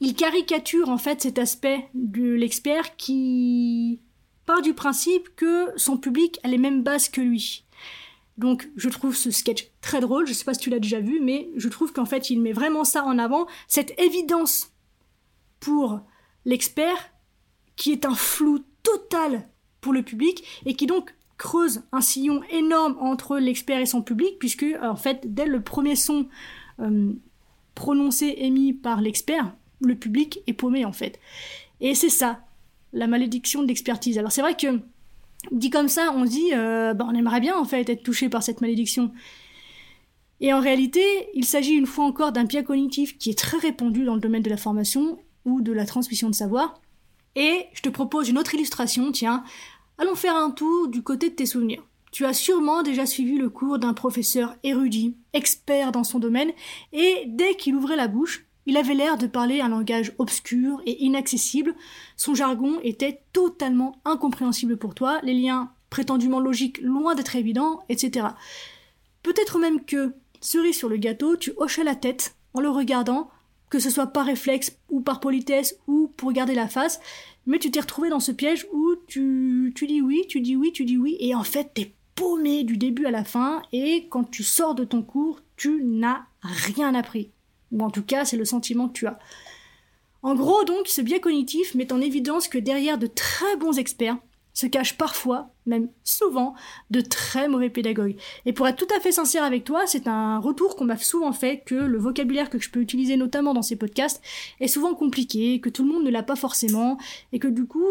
il 0.00 0.14
caricature 0.14 0.88
en 0.88 0.96
fait 0.96 1.20
cet 1.20 1.38
aspect 1.38 1.90
de 1.92 2.32
l'expert 2.32 2.96
qui 2.96 4.00
part 4.46 4.62
du 4.62 4.72
principe 4.72 5.36
que 5.36 5.66
son 5.76 5.98
public 5.98 6.40
a 6.42 6.48
les 6.48 6.56
mêmes 6.56 6.82
bases 6.82 7.10
que 7.10 7.20
lui. 7.20 7.64
Donc 8.38 8.70
je 8.76 8.88
trouve 8.88 9.16
ce 9.16 9.30
sketch 9.32 9.68
très 9.80 10.00
drôle, 10.00 10.26
je 10.26 10.32
sais 10.32 10.44
pas 10.44 10.54
si 10.54 10.60
tu 10.60 10.70
l'as 10.70 10.78
déjà 10.78 11.00
vu, 11.00 11.20
mais 11.20 11.50
je 11.56 11.68
trouve 11.68 11.92
qu'en 11.92 12.06
fait 12.06 12.30
il 12.30 12.40
met 12.40 12.52
vraiment 12.52 12.84
ça 12.84 13.04
en 13.04 13.18
avant, 13.18 13.46
cette 13.66 13.98
évidence 14.00 14.72
pour 15.58 16.00
l'expert 16.44 17.10
qui 17.74 17.90
est 17.90 18.06
un 18.06 18.14
flou 18.14 18.64
total 18.84 19.48
pour 19.80 19.92
le 19.92 20.02
public 20.02 20.62
et 20.66 20.74
qui 20.74 20.86
donc 20.86 21.14
creuse 21.36 21.82
un 21.92 22.00
sillon 22.00 22.42
énorme 22.50 22.96
entre 23.00 23.38
l'expert 23.38 23.80
et 23.80 23.86
son 23.86 24.02
public 24.02 24.38
puisque 24.38 24.66
en 24.82 24.96
fait 24.96 25.34
dès 25.34 25.46
le 25.46 25.60
premier 25.60 25.96
son 25.96 26.28
euh, 26.80 27.12
prononcé 27.74 28.34
émis 28.38 28.72
par 28.72 29.00
l'expert, 29.00 29.52
le 29.80 29.96
public 29.96 30.40
est 30.46 30.52
paumé 30.52 30.84
en 30.84 30.92
fait. 30.92 31.18
Et 31.80 31.96
c'est 31.96 32.08
ça, 32.08 32.40
la 32.92 33.08
malédiction 33.08 33.64
d'expertise. 33.64 34.16
Alors 34.16 34.30
c'est 34.30 34.42
vrai 34.42 34.56
que 34.56 34.80
dit 35.52 35.70
comme 35.70 35.88
ça, 35.88 36.12
on 36.14 36.24
dit, 36.24 36.50
euh, 36.52 36.94
bah, 36.94 37.06
on 37.08 37.14
aimerait 37.14 37.40
bien 37.40 37.56
en 37.56 37.64
fait 37.64 37.88
être 37.88 38.02
touché 38.02 38.28
par 38.28 38.42
cette 38.42 38.60
malédiction. 38.60 39.12
Et 40.40 40.52
en 40.52 40.60
réalité, 40.60 41.02
il 41.34 41.44
s'agit 41.44 41.74
une 41.74 41.86
fois 41.86 42.04
encore 42.04 42.32
d'un 42.32 42.44
biais 42.44 42.62
cognitif 42.62 43.18
qui 43.18 43.30
est 43.30 43.38
très 43.38 43.58
répandu 43.58 44.04
dans 44.04 44.14
le 44.14 44.20
domaine 44.20 44.42
de 44.42 44.50
la 44.50 44.56
formation 44.56 45.18
ou 45.44 45.60
de 45.60 45.72
la 45.72 45.86
transmission 45.86 46.30
de 46.30 46.34
savoir. 46.34 46.80
Et 47.34 47.66
je 47.72 47.82
te 47.82 47.88
propose 47.88 48.28
une 48.28 48.38
autre 48.38 48.54
illustration, 48.54 49.10
tiens, 49.12 49.44
allons 49.98 50.14
faire 50.14 50.36
un 50.36 50.50
tour 50.50 50.88
du 50.88 51.02
côté 51.02 51.30
de 51.30 51.34
tes 51.34 51.46
souvenirs. 51.46 51.84
Tu 52.10 52.24
as 52.24 52.32
sûrement 52.32 52.82
déjà 52.82 53.04
suivi 53.04 53.36
le 53.36 53.50
cours 53.50 53.78
d'un 53.78 53.94
professeur 53.94 54.56
érudit, 54.62 55.16
expert 55.32 55.92
dans 55.92 56.04
son 56.04 56.18
domaine, 56.18 56.52
et 56.92 57.24
dès 57.26 57.54
qu'il 57.54 57.74
ouvrait 57.74 57.96
la 57.96 58.08
bouche, 58.08 58.46
il 58.68 58.76
avait 58.76 58.94
l'air 58.94 59.16
de 59.16 59.26
parler 59.26 59.62
un 59.62 59.70
langage 59.70 60.12
obscur 60.18 60.82
et 60.84 61.02
inaccessible, 61.02 61.74
son 62.18 62.34
jargon 62.34 62.78
était 62.82 63.22
totalement 63.32 63.98
incompréhensible 64.04 64.76
pour 64.76 64.94
toi, 64.94 65.20
les 65.22 65.32
liens 65.32 65.72
prétendument 65.88 66.38
logiques 66.38 66.78
loin 66.82 67.14
d'être 67.14 67.34
évidents, 67.34 67.80
etc. 67.88 68.26
Peut-être 69.22 69.58
même 69.58 69.82
que, 69.86 70.12
cerise 70.42 70.76
sur 70.76 70.90
le 70.90 70.98
gâteau, 70.98 71.36
tu 71.36 71.54
hochais 71.56 71.82
la 71.82 71.94
tête 71.94 72.36
en 72.52 72.60
le 72.60 72.68
regardant, 72.68 73.30
que 73.70 73.78
ce 73.78 73.88
soit 73.88 74.08
par 74.08 74.26
réflexe 74.26 74.76
ou 74.90 75.00
par 75.00 75.20
politesse 75.20 75.78
ou 75.86 76.12
pour 76.18 76.32
garder 76.32 76.54
la 76.54 76.68
face, 76.68 77.00
mais 77.46 77.58
tu 77.58 77.70
t'es 77.70 77.80
retrouvé 77.80 78.10
dans 78.10 78.20
ce 78.20 78.32
piège 78.32 78.66
où 78.70 78.96
tu, 79.06 79.72
tu 79.74 79.86
dis 79.86 80.02
oui, 80.02 80.26
tu 80.28 80.42
dis 80.42 80.56
oui, 80.56 80.72
tu 80.72 80.84
dis 80.84 80.98
oui, 80.98 81.16
et 81.20 81.34
en 81.34 81.42
fait 81.42 81.72
t'es 81.72 81.94
paumé 82.14 82.64
du 82.64 82.76
début 82.76 83.06
à 83.06 83.10
la 83.10 83.24
fin, 83.24 83.62
et 83.72 84.08
quand 84.10 84.24
tu 84.24 84.42
sors 84.42 84.74
de 84.74 84.84
ton 84.84 85.02
cours, 85.02 85.40
tu 85.56 85.82
n'as 85.84 86.26
rien 86.42 86.94
appris. 86.94 87.30
Ou 87.72 87.82
en 87.82 87.90
tout 87.90 88.02
cas, 88.02 88.24
c'est 88.24 88.36
le 88.36 88.44
sentiment 88.44 88.88
que 88.88 88.94
tu 88.94 89.06
as. 89.06 89.18
En 90.22 90.34
gros, 90.34 90.64
donc, 90.64 90.88
ce 90.88 91.00
biais 91.00 91.20
cognitif 91.20 91.74
met 91.74 91.92
en 91.92 92.00
évidence 92.00 92.48
que 92.48 92.58
derrière 92.58 92.98
de 92.98 93.06
très 93.06 93.56
bons 93.56 93.78
experts 93.78 94.16
se 94.58 94.66
cachent 94.66 94.98
parfois, 94.98 95.50
même 95.66 95.88
souvent, 96.02 96.54
de 96.90 97.00
très 97.00 97.48
mauvais 97.48 97.70
pédagogues. 97.70 98.16
Et 98.44 98.52
pour 98.52 98.66
être 98.66 98.84
tout 98.84 98.92
à 98.94 98.98
fait 98.98 99.12
sincère 99.12 99.44
avec 99.44 99.62
toi, 99.62 99.86
c'est 99.86 100.08
un 100.08 100.38
retour 100.38 100.74
qu'on 100.74 100.84
m'a 100.84 100.96
souvent 100.96 101.32
fait 101.32 101.62
que 101.64 101.76
le 101.76 101.98
vocabulaire 101.98 102.50
que 102.50 102.58
je 102.58 102.68
peux 102.68 102.80
utiliser 102.80 103.16
notamment 103.16 103.54
dans 103.54 103.62
ces 103.62 103.76
podcasts 103.76 104.20
est 104.58 104.66
souvent 104.66 104.94
compliqué, 104.94 105.60
que 105.60 105.68
tout 105.68 105.84
le 105.84 105.92
monde 105.92 106.02
ne 106.02 106.10
l'a 106.10 106.24
pas 106.24 106.34
forcément, 106.34 106.98
et 107.32 107.38
que 107.38 107.46
du 107.46 107.66
coup, 107.66 107.86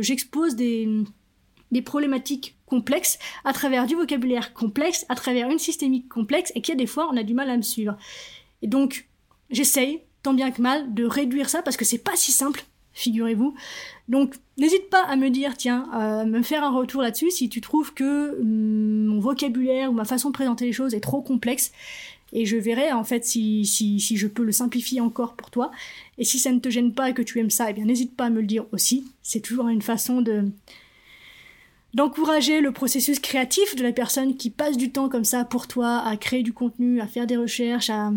j'expose 0.00 0.56
des, 0.56 0.88
des 1.72 1.82
problématiques 1.82 2.56
complexes 2.64 3.18
à 3.44 3.52
travers 3.52 3.86
du 3.86 3.94
vocabulaire 3.94 4.54
complexe, 4.54 5.04
à 5.10 5.14
travers 5.14 5.50
une 5.50 5.58
systémique 5.58 6.08
complexe, 6.08 6.52
et 6.54 6.62
qu'il 6.62 6.72
y 6.72 6.76
a 6.76 6.80
des 6.80 6.86
fois, 6.86 7.10
on 7.12 7.18
a 7.18 7.22
du 7.22 7.34
mal 7.34 7.50
à 7.50 7.56
me 7.58 7.62
suivre. 7.62 7.98
Et 8.62 8.66
donc, 8.66 9.08
j'essaye, 9.50 10.00
tant 10.22 10.34
bien 10.34 10.50
que 10.50 10.60
mal, 10.60 10.92
de 10.94 11.04
réduire 11.04 11.48
ça 11.48 11.62
parce 11.62 11.76
que 11.76 11.84
c'est 11.84 11.98
pas 11.98 12.16
si 12.16 12.32
simple, 12.32 12.64
figurez-vous. 12.92 13.54
Donc, 14.08 14.34
n'hésite 14.56 14.90
pas 14.90 15.04
à 15.04 15.16
me 15.16 15.30
dire, 15.30 15.56
tiens, 15.56 15.86
me 16.26 16.42
faire 16.42 16.64
un 16.64 16.70
retour 16.70 17.02
là-dessus 17.02 17.30
si 17.30 17.48
tu 17.48 17.60
trouves 17.60 17.94
que 17.94 18.40
hum, 18.40 19.06
mon 19.06 19.20
vocabulaire 19.20 19.90
ou 19.90 19.94
ma 19.94 20.04
façon 20.04 20.28
de 20.28 20.34
présenter 20.34 20.66
les 20.66 20.72
choses 20.72 20.94
est 20.94 21.00
trop 21.00 21.22
complexe. 21.22 21.72
Et 22.32 22.44
je 22.44 22.56
verrai 22.56 22.92
en 22.92 23.04
fait 23.04 23.24
si, 23.24 23.64
si, 23.64 24.00
si 24.00 24.16
je 24.16 24.26
peux 24.26 24.44
le 24.44 24.52
simplifier 24.52 25.00
encore 25.00 25.34
pour 25.34 25.50
toi. 25.50 25.70
Et 26.18 26.24
si 26.24 26.38
ça 26.38 26.52
ne 26.52 26.58
te 26.58 26.68
gêne 26.68 26.92
pas 26.92 27.10
et 27.10 27.14
que 27.14 27.22
tu 27.22 27.38
aimes 27.38 27.50
ça, 27.50 27.70
eh 27.70 27.72
bien 27.72 27.84
n'hésite 27.84 28.14
pas 28.16 28.26
à 28.26 28.30
me 28.30 28.40
le 28.40 28.46
dire 28.46 28.66
aussi. 28.72 29.10
C'est 29.22 29.40
toujours 29.40 29.68
une 29.68 29.82
façon 29.82 30.20
de 30.20 30.50
d'encourager 31.94 32.60
le 32.60 32.70
processus 32.70 33.18
créatif 33.18 33.74
de 33.74 33.82
la 33.82 33.92
personne 33.92 34.36
qui 34.36 34.50
passe 34.50 34.76
du 34.76 34.92
temps 34.92 35.08
comme 35.08 35.24
ça 35.24 35.46
pour 35.46 35.66
toi 35.66 36.00
à 36.00 36.18
créer 36.18 36.42
du 36.42 36.52
contenu, 36.52 37.00
à 37.00 37.06
faire 37.06 37.26
des 37.26 37.38
recherches, 37.38 37.88
à 37.88 38.12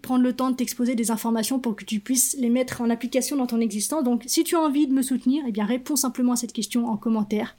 prendre 0.00 0.22
le 0.22 0.32
temps 0.32 0.50
de 0.50 0.56
t'exposer 0.56 0.94
des 0.94 1.10
informations 1.10 1.58
pour 1.58 1.76
que 1.76 1.84
tu 1.84 2.00
puisses 2.00 2.36
les 2.38 2.50
mettre 2.50 2.80
en 2.80 2.90
application 2.90 3.36
dans 3.36 3.46
ton 3.46 3.60
existence. 3.60 4.04
Donc 4.04 4.24
si 4.26 4.44
tu 4.44 4.56
as 4.56 4.60
envie 4.60 4.86
de 4.86 4.92
me 4.92 5.02
soutenir, 5.02 5.44
eh 5.46 5.52
bien 5.52 5.64
réponds 5.64 5.96
simplement 5.96 6.32
à 6.32 6.36
cette 6.36 6.52
question 6.52 6.86
en 6.86 6.96
commentaire 6.96 7.56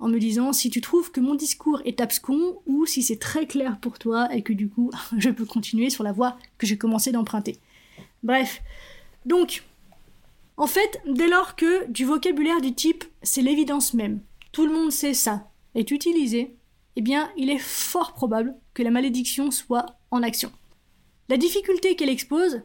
en 0.00 0.08
me 0.08 0.18
disant 0.18 0.52
si 0.52 0.70
tu 0.70 0.80
trouves 0.80 1.10
que 1.10 1.20
mon 1.20 1.34
discours 1.34 1.80
est 1.84 2.00
abscon 2.00 2.60
ou 2.66 2.86
si 2.86 3.02
c'est 3.02 3.18
très 3.18 3.46
clair 3.46 3.78
pour 3.80 3.98
toi 3.98 4.28
et 4.34 4.42
que 4.42 4.52
du 4.52 4.68
coup 4.68 4.90
je 5.16 5.30
peux 5.30 5.46
continuer 5.46 5.90
sur 5.90 6.04
la 6.04 6.12
voie 6.12 6.36
que 6.58 6.66
j'ai 6.66 6.78
commencé 6.78 7.12
d'emprunter. 7.12 7.58
Bref, 8.22 8.62
donc 9.24 9.62
en 10.56 10.66
fait, 10.66 11.00
dès 11.06 11.26
lors 11.26 11.56
que 11.56 11.90
du 11.90 12.04
vocabulaire 12.04 12.60
du 12.60 12.74
type 12.74 13.04
c'est 13.22 13.42
l'évidence 13.42 13.94
même, 13.94 14.20
tout 14.52 14.66
le 14.66 14.72
monde 14.72 14.92
sait 14.92 15.14
ça, 15.14 15.50
est 15.74 15.90
utilisé, 15.90 16.54
eh 16.96 17.00
bien 17.00 17.30
il 17.36 17.50
est 17.50 17.58
fort 17.58 18.12
probable 18.12 18.54
que 18.72 18.82
la 18.82 18.90
malédiction 18.90 19.50
soit 19.50 19.86
en 20.10 20.22
action. 20.22 20.52
La 21.28 21.36
difficulté 21.36 21.96
qu'elle 21.96 22.10
expose 22.10 22.62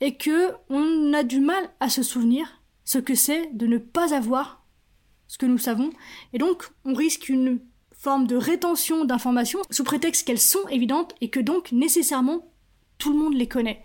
est 0.00 0.16
que 0.16 0.52
on 0.68 1.12
a 1.12 1.22
du 1.22 1.40
mal 1.40 1.70
à 1.80 1.88
se 1.88 2.02
souvenir 2.02 2.62
ce 2.84 2.98
que 2.98 3.14
c'est 3.14 3.50
de 3.52 3.66
ne 3.66 3.78
pas 3.78 4.14
avoir 4.14 4.64
ce 5.28 5.38
que 5.38 5.46
nous 5.46 5.58
savons, 5.58 5.90
et 6.32 6.38
donc 6.38 6.68
on 6.84 6.94
risque 6.94 7.28
une 7.28 7.60
forme 7.92 8.26
de 8.26 8.36
rétention 8.36 9.04
d'informations 9.04 9.60
sous 9.70 9.82
prétexte 9.84 10.26
qu'elles 10.26 10.38
sont 10.38 10.68
évidentes 10.68 11.14
et 11.20 11.30
que 11.30 11.40
donc 11.40 11.72
nécessairement 11.72 12.52
tout 12.98 13.12
le 13.12 13.18
monde 13.18 13.34
les 13.34 13.48
connaît. 13.48 13.82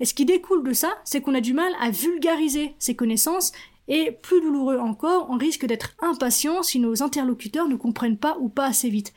Et 0.00 0.04
ce 0.04 0.14
qui 0.14 0.24
découle 0.24 0.64
de 0.64 0.72
ça, 0.72 0.92
c'est 1.04 1.20
qu'on 1.20 1.34
a 1.34 1.40
du 1.40 1.52
mal 1.52 1.72
à 1.80 1.90
vulgariser 1.90 2.74
ces 2.78 2.96
connaissances 2.96 3.52
Et 3.88 4.12
plus 4.22 4.40
douloureux 4.40 4.78
encore, 4.78 5.26
on 5.28 5.36
risque 5.36 5.66
d'être 5.66 5.94
impatient 6.00 6.62
si 6.62 6.78
nos 6.78 7.02
interlocuteurs 7.02 7.68
ne 7.68 7.74
comprennent 7.74 8.16
pas 8.16 8.36
ou 8.40 8.48
pas 8.48 8.66
assez 8.66 8.88
vite. 8.88 9.12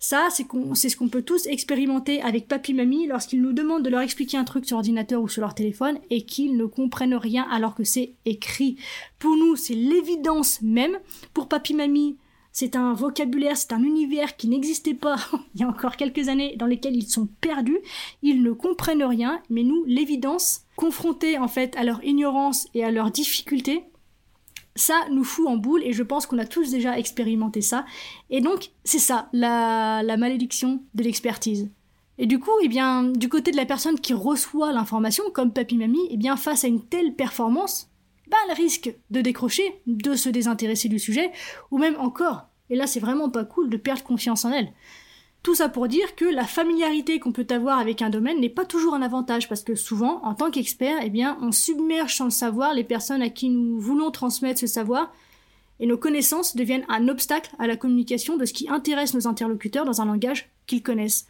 Ça, 0.00 0.28
c'est 0.30 0.44
ce 0.88 0.96
qu'on 0.96 1.08
peut 1.08 1.22
tous 1.22 1.46
expérimenter 1.46 2.20
avec 2.22 2.48
papy 2.48 2.74
mamie 2.74 3.06
lorsqu'ils 3.06 3.40
nous 3.40 3.52
demandent 3.52 3.84
de 3.84 3.90
leur 3.90 4.00
expliquer 4.00 4.36
un 4.36 4.44
truc 4.44 4.66
sur 4.66 4.76
ordinateur 4.76 5.22
ou 5.22 5.28
sur 5.28 5.40
leur 5.40 5.54
téléphone 5.54 5.98
et 6.10 6.22
qu'ils 6.22 6.56
ne 6.56 6.66
comprennent 6.66 7.14
rien 7.14 7.46
alors 7.50 7.74
que 7.74 7.84
c'est 7.84 8.14
écrit. 8.24 8.76
Pour 9.20 9.36
nous, 9.36 9.54
c'est 9.54 9.74
l'évidence 9.74 10.62
même. 10.62 10.98
Pour 11.32 11.48
papy 11.48 11.74
mamie, 11.74 12.16
c'est 12.58 12.74
un 12.74 12.92
vocabulaire, 12.92 13.56
c'est 13.56 13.72
un 13.72 13.84
univers 13.84 14.36
qui 14.36 14.48
n'existait 14.48 14.94
pas 14.94 15.14
il 15.54 15.60
y 15.60 15.64
a 15.64 15.68
encore 15.68 15.94
quelques 15.94 16.28
années, 16.28 16.56
dans 16.56 16.66
lesquels 16.66 16.96
ils 16.96 17.06
sont 17.06 17.28
perdus, 17.40 17.78
ils 18.22 18.42
ne 18.42 18.50
comprennent 18.50 19.04
rien, 19.04 19.40
mais 19.48 19.62
nous, 19.62 19.84
l'évidence, 19.84 20.62
confrontés 20.74 21.38
en 21.38 21.46
fait 21.46 21.76
à 21.76 21.84
leur 21.84 22.02
ignorance 22.02 22.66
et 22.74 22.82
à 22.82 22.90
leurs 22.90 23.12
difficultés, 23.12 23.84
ça 24.74 24.94
nous 25.12 25.22
fout 25.22 25.46
en 25.46 25.56
boule 25.56 25.84
et 25.84 25.92
je 25.92 26.02
pense 26.02 26.26
qu'on 26.26 26.38
a 26.38 26.46
tous 26.46 26.72
déjà 26.72 26.98
expérimenté 26.98 27.60
ça. 27.60 27.86
Et 28.28 28.40
donc, 28.40 28.70
c'est 28.82 28.98
ça, 28.98 29.28
la, 29.32 30.02
malédiction 30.16 30.82
de 30.94 31.04
l'expertise. 31.04 31.70
Et 32.18 32.26
du 32.26 32.40
coup, 32.40 32.50
eh 32.64 32.68
bien, 32.68 33.04
du 33.04 33.28
côté 33.28 33.52
de 33.52 33.56
la 33.56 33.66
personne 33.66 34.00
qui 34.00 34.14
reçoit 34.14 34.72
l'information, 34.72 35.22
comme 35.32 35.52
papy 35.52 35.76
mamie, 35.76 36.08
eh 36.10 36.16
bien, 36.16 36.36
face 36.36 36.64
à 36.64 36.68
une 36.68 36.84
telle 36.84 37.14
performance, 37.14 37.88
bah, 38.28 38.36
elle 38.48 38.56
risque 38.56 38.92
de 39.10 39.20
décrocher, 39.20 39.80
de 39.86 40.14
se 40.14 40.28
désintéresser 40.28 40.88
du 40.88 40.98
sujet, 40.98 41.30
ou 41.70 41.78
même 41.78 41.96
encore, 41.98 42.47
et 42.70 42.76
là 42.76 42.86
c'est 42.86 43.00
vraiment 43.00 43.30
pas 43.30 43.44
cool, 43.44 43.70
de 43.70 43.76
perdre 43.76 44.02
confiance 44.02 44.44
en 44.44 44.52
elle. 44.52 44.72
Tout 45.42 45.54
ça 45.54 45.68
pour 45.68 45.88
dire 45.88 46.16
que 46.16 46.24
la 46.24 46.44
familiarité 46.44 47.20
qu'on 47.20 47.32
peut 47.32 47.46
avoir 47.50 47.78
avec 47.78 48.02
un 48.02 48.10
domaine 48.10 48.40
n'est 48.40 48.48
pas 48.48 48.64
toujours 48.64 48.94
un 48.94 49.02
avantage 49.02 49.48
parce 49.48 49.62
que 49.62 49.76
souvent, 49.76 50.20
en 50.24 50.34
tant 50.34 50.50
qu'expert, 50.50 50.98
eh 51.02 51.10
bien, 51.10 51.38
on 51.40 51.52
submerge 51.52 52.16
sans 52.16 52.24
le 52.24 52.30
savoir 52.30 52.74
les 52.74 52.84
personnes 52.84 53.22
à 53.22 53.30
qui 53.30 53.48
nous 53.48 53.78
voulons 53.78 54.10
transmettre 54.10 54.60
ce 54.60 54.66
savoir 54.66 55.12
et 55.80 55.86
nos 55.86 55.96
connaissances 55.96 56.56
deviennent 56.56 56.84
un 56.88 57.08
obstacle 57.08 57.54
à 57.58 57.66
la 57.66 57.76
communication 57.76 58.36
de 58.36 58.44
ce 58.44 58.52
qui 58.52 58.68
intéresse 58.68 59.14
nos 59.14 59.28
interlocuteurs 59.28 59.84
dans 59.84 60.00
un 60.00 60.06
langage 60.06 60.50
qu'ils 60.66 60.82
connaissent. 60.82 61.26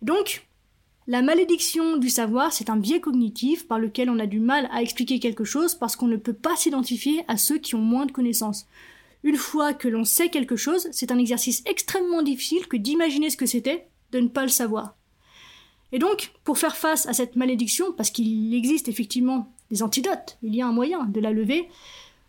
Donc, 0.00 0.46
la 1.06 1.22
malédiction 1.22 1.98
du 1.98 2.08
savoir, 2.08 2.52
c'est 2.52 2.70
un 2.70 2.76
biais 2.76 3.00
cognitif 3.00 3.68
par 3.68 3.78
lequel 3.78 4.10
on 4.10 4.18
a 4.18 4.26
du 4.26 4.40
mal 4.40 4.68
à 4.72 4.82
expliquer 4.82 5.20
quelque 5.20 5.44
chose 5.44 5.74
parce 5.74 5.94
qu'on 5.94 6.08
ne 6.08 6.16
peut 6.16 6.32
pas 6.32 6.56
s'identifier 6.56 7.22
à 7.28 7.36
ceux 7.36 7.58
qui 7.58 7.74
ont 7.74 7.80
moins 7.80 8.06
de 8.06 8.12
connaissances. 8.12 8.66
Une 9.22 9.36
fois 9.36 9.74
que 9.74 9.88
l'on 9.88 10.04
sait 10.04 10.28
quelque 10.28 10.56
chose, 10.56 10.88
c'est 10.92 11.10
un 11.10 11.18
exercice 11.18 11.62
extrêmement 11.66 12.22
difficile 12.22 12.66
que 12.66 12.76
d'imaginer 12.76 13.30
ce 13.30 13.36
que 13.36 13.46
c'était 13.46 13.88
de 14.12 14.20
ne 14.20 14.28
pas 14.28 14.42
le 14.42 14.48
savoir. 14.48 14.96
Et 15.92 15.98
donc, 15.98 16.32
pour 16.44 16.58
faire 16.58 16.76
face 16.76 17.06
à 17.06 17.12
cette 17.12 17.36
malédiction, 17.36 17.92
parce 17.92 18.10
qu'il 18.10 18.54
existe 18.54 18.88
effectivement 18.88 19.52
des 19.70 19.82
antidotes, 19.82 20.38
il 20.42 20.54
y 20.54 20.62
a 20.62 20.66
un 20.66 20.72
moyen 20.72 21.04
de 21.04 21.20
la 21.20 21.32
lever, 21.32 21.68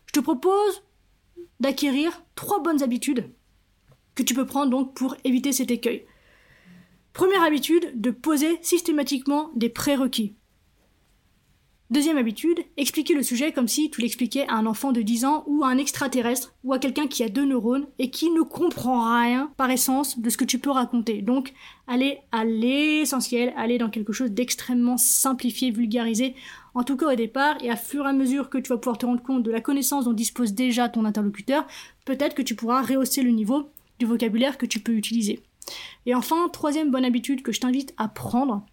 je 0.05 0.13
te 0.13 0.19
propose 0.19 0.83
d'acquérir 1.59 2.23
trois 2.35 2.61
bonnes 2.61 2.83
habitudes 2.83 3.29
que 4.15 4.23
tu 4.23 4.33
peux 4.33 4.45
prendre 4.45 4.71
donc 4.71 4.93
pour 4.93 5.15
éviter 5.23 5.51
cet 5.51 5.71
écueil. 5.71 6.05
Première 7.13 7.43
habitude, 7.43 7.91
de 7.95 8.11
poser 8.11 8.59
systématiquement 8.61 9.51
des 9.55 9.69
prérequis. 9.69 10.35
Deuxième 11.89 12.17
habitude, 12.17 12.59
expliquer 12.75 13.13
le 13.13 13.23
sujet 13.23 13.53
comme 13.53 13.69
si 13.69 13.89
tu 13.89 14.01
l'expliquais 14.01 14.45
à 14.49 14.55
un 14.55 14.65
enfant 14.65 14.91
de 14.91 15.01
10 15.01 15.23
ans 15.23 15.45
ou 15.47 15.63
à 15.63 15.69
un 15.69 15.77
extraterrestre 15.77 16.53
ou 16.65 16.73
à 16.73 16.79
quelqu'un 16.79 17.07
qui 17.07 17.23
a 17.23 17.29
deux 17.29 17.45
neurones 17.45 17.87
et 17.97 18.09
qui 18.09 18.29
ne 18.29 18.41
comprend 18.41 19.21
rien 19.21 19.49
par 19.55 19.71
essence 19.71 20.19
de 20.19 20.29
ce 20.29 20.35
que 20.35 20.43
tu 20.43 20.59
peux 20.59 20.69
raconter. 20.69 21.21
Donc, 21.21 21.53
aller 21.87 22.19
à 22.33 22.43
l'essentiel, 22.43 23.53
aller 23.55 23.77
dans 23.77 23.89
quelque 23.89 24.11
chose 24.11 24.31
d'extrêmement 24.31 24.97
simplifié, 24.97 25.71
vulgarisé, 25.71 26.35
en 26.73 26.83
tout 26.83 26.97
cas 26.97 27.13
au 27.13 27.15
départ, 27.15 27.55
et 27.63 27.71
à 27.71 27.77
fur 27.77 28.05
et 28.05 28.09
à 28.09 28.13
mesure 28.13 28.49
que 28.49 28.57
tu 28.57 28.67
vas 28.67 28.77
pouvoir 28.77 28.97
te 28.97 29.05
rendre 29.05 29.23
compte 29.23 29.43
de 29.43 29.51
la 29.51 29.61
connaissance 29.61 30.03
dont 30.03 30.13
dispose 30.13 30.51
déjà 30.51 30.89
ton 30.89 31.05
interlocuteur, 31.05 31.65
peut-être 32.03 32.35
que 32.35 32.41
tu 32.41 32.55
pourras 32.55 32.81
rehausser 32.81 33.21
le 33.21 33.31
niveau 33.31 33.69
du 33.97 34.05
vocabulaire 34.05 34.57
que 34.57 34.65
tu 34.65 34.81
peux 34.81 34.91
utiliser. 34.91 35.39
Et 36.05 36.13
enfin, 36.13 36.49
troisième 36.49 36.91
bonne 36.91 37.05
habitude 37.05 37.43
que 37.43 37.53
je 37.53 37.61
t'invite 37.61 37.93
à 37.97 38.09
prendre, 38.09 38.65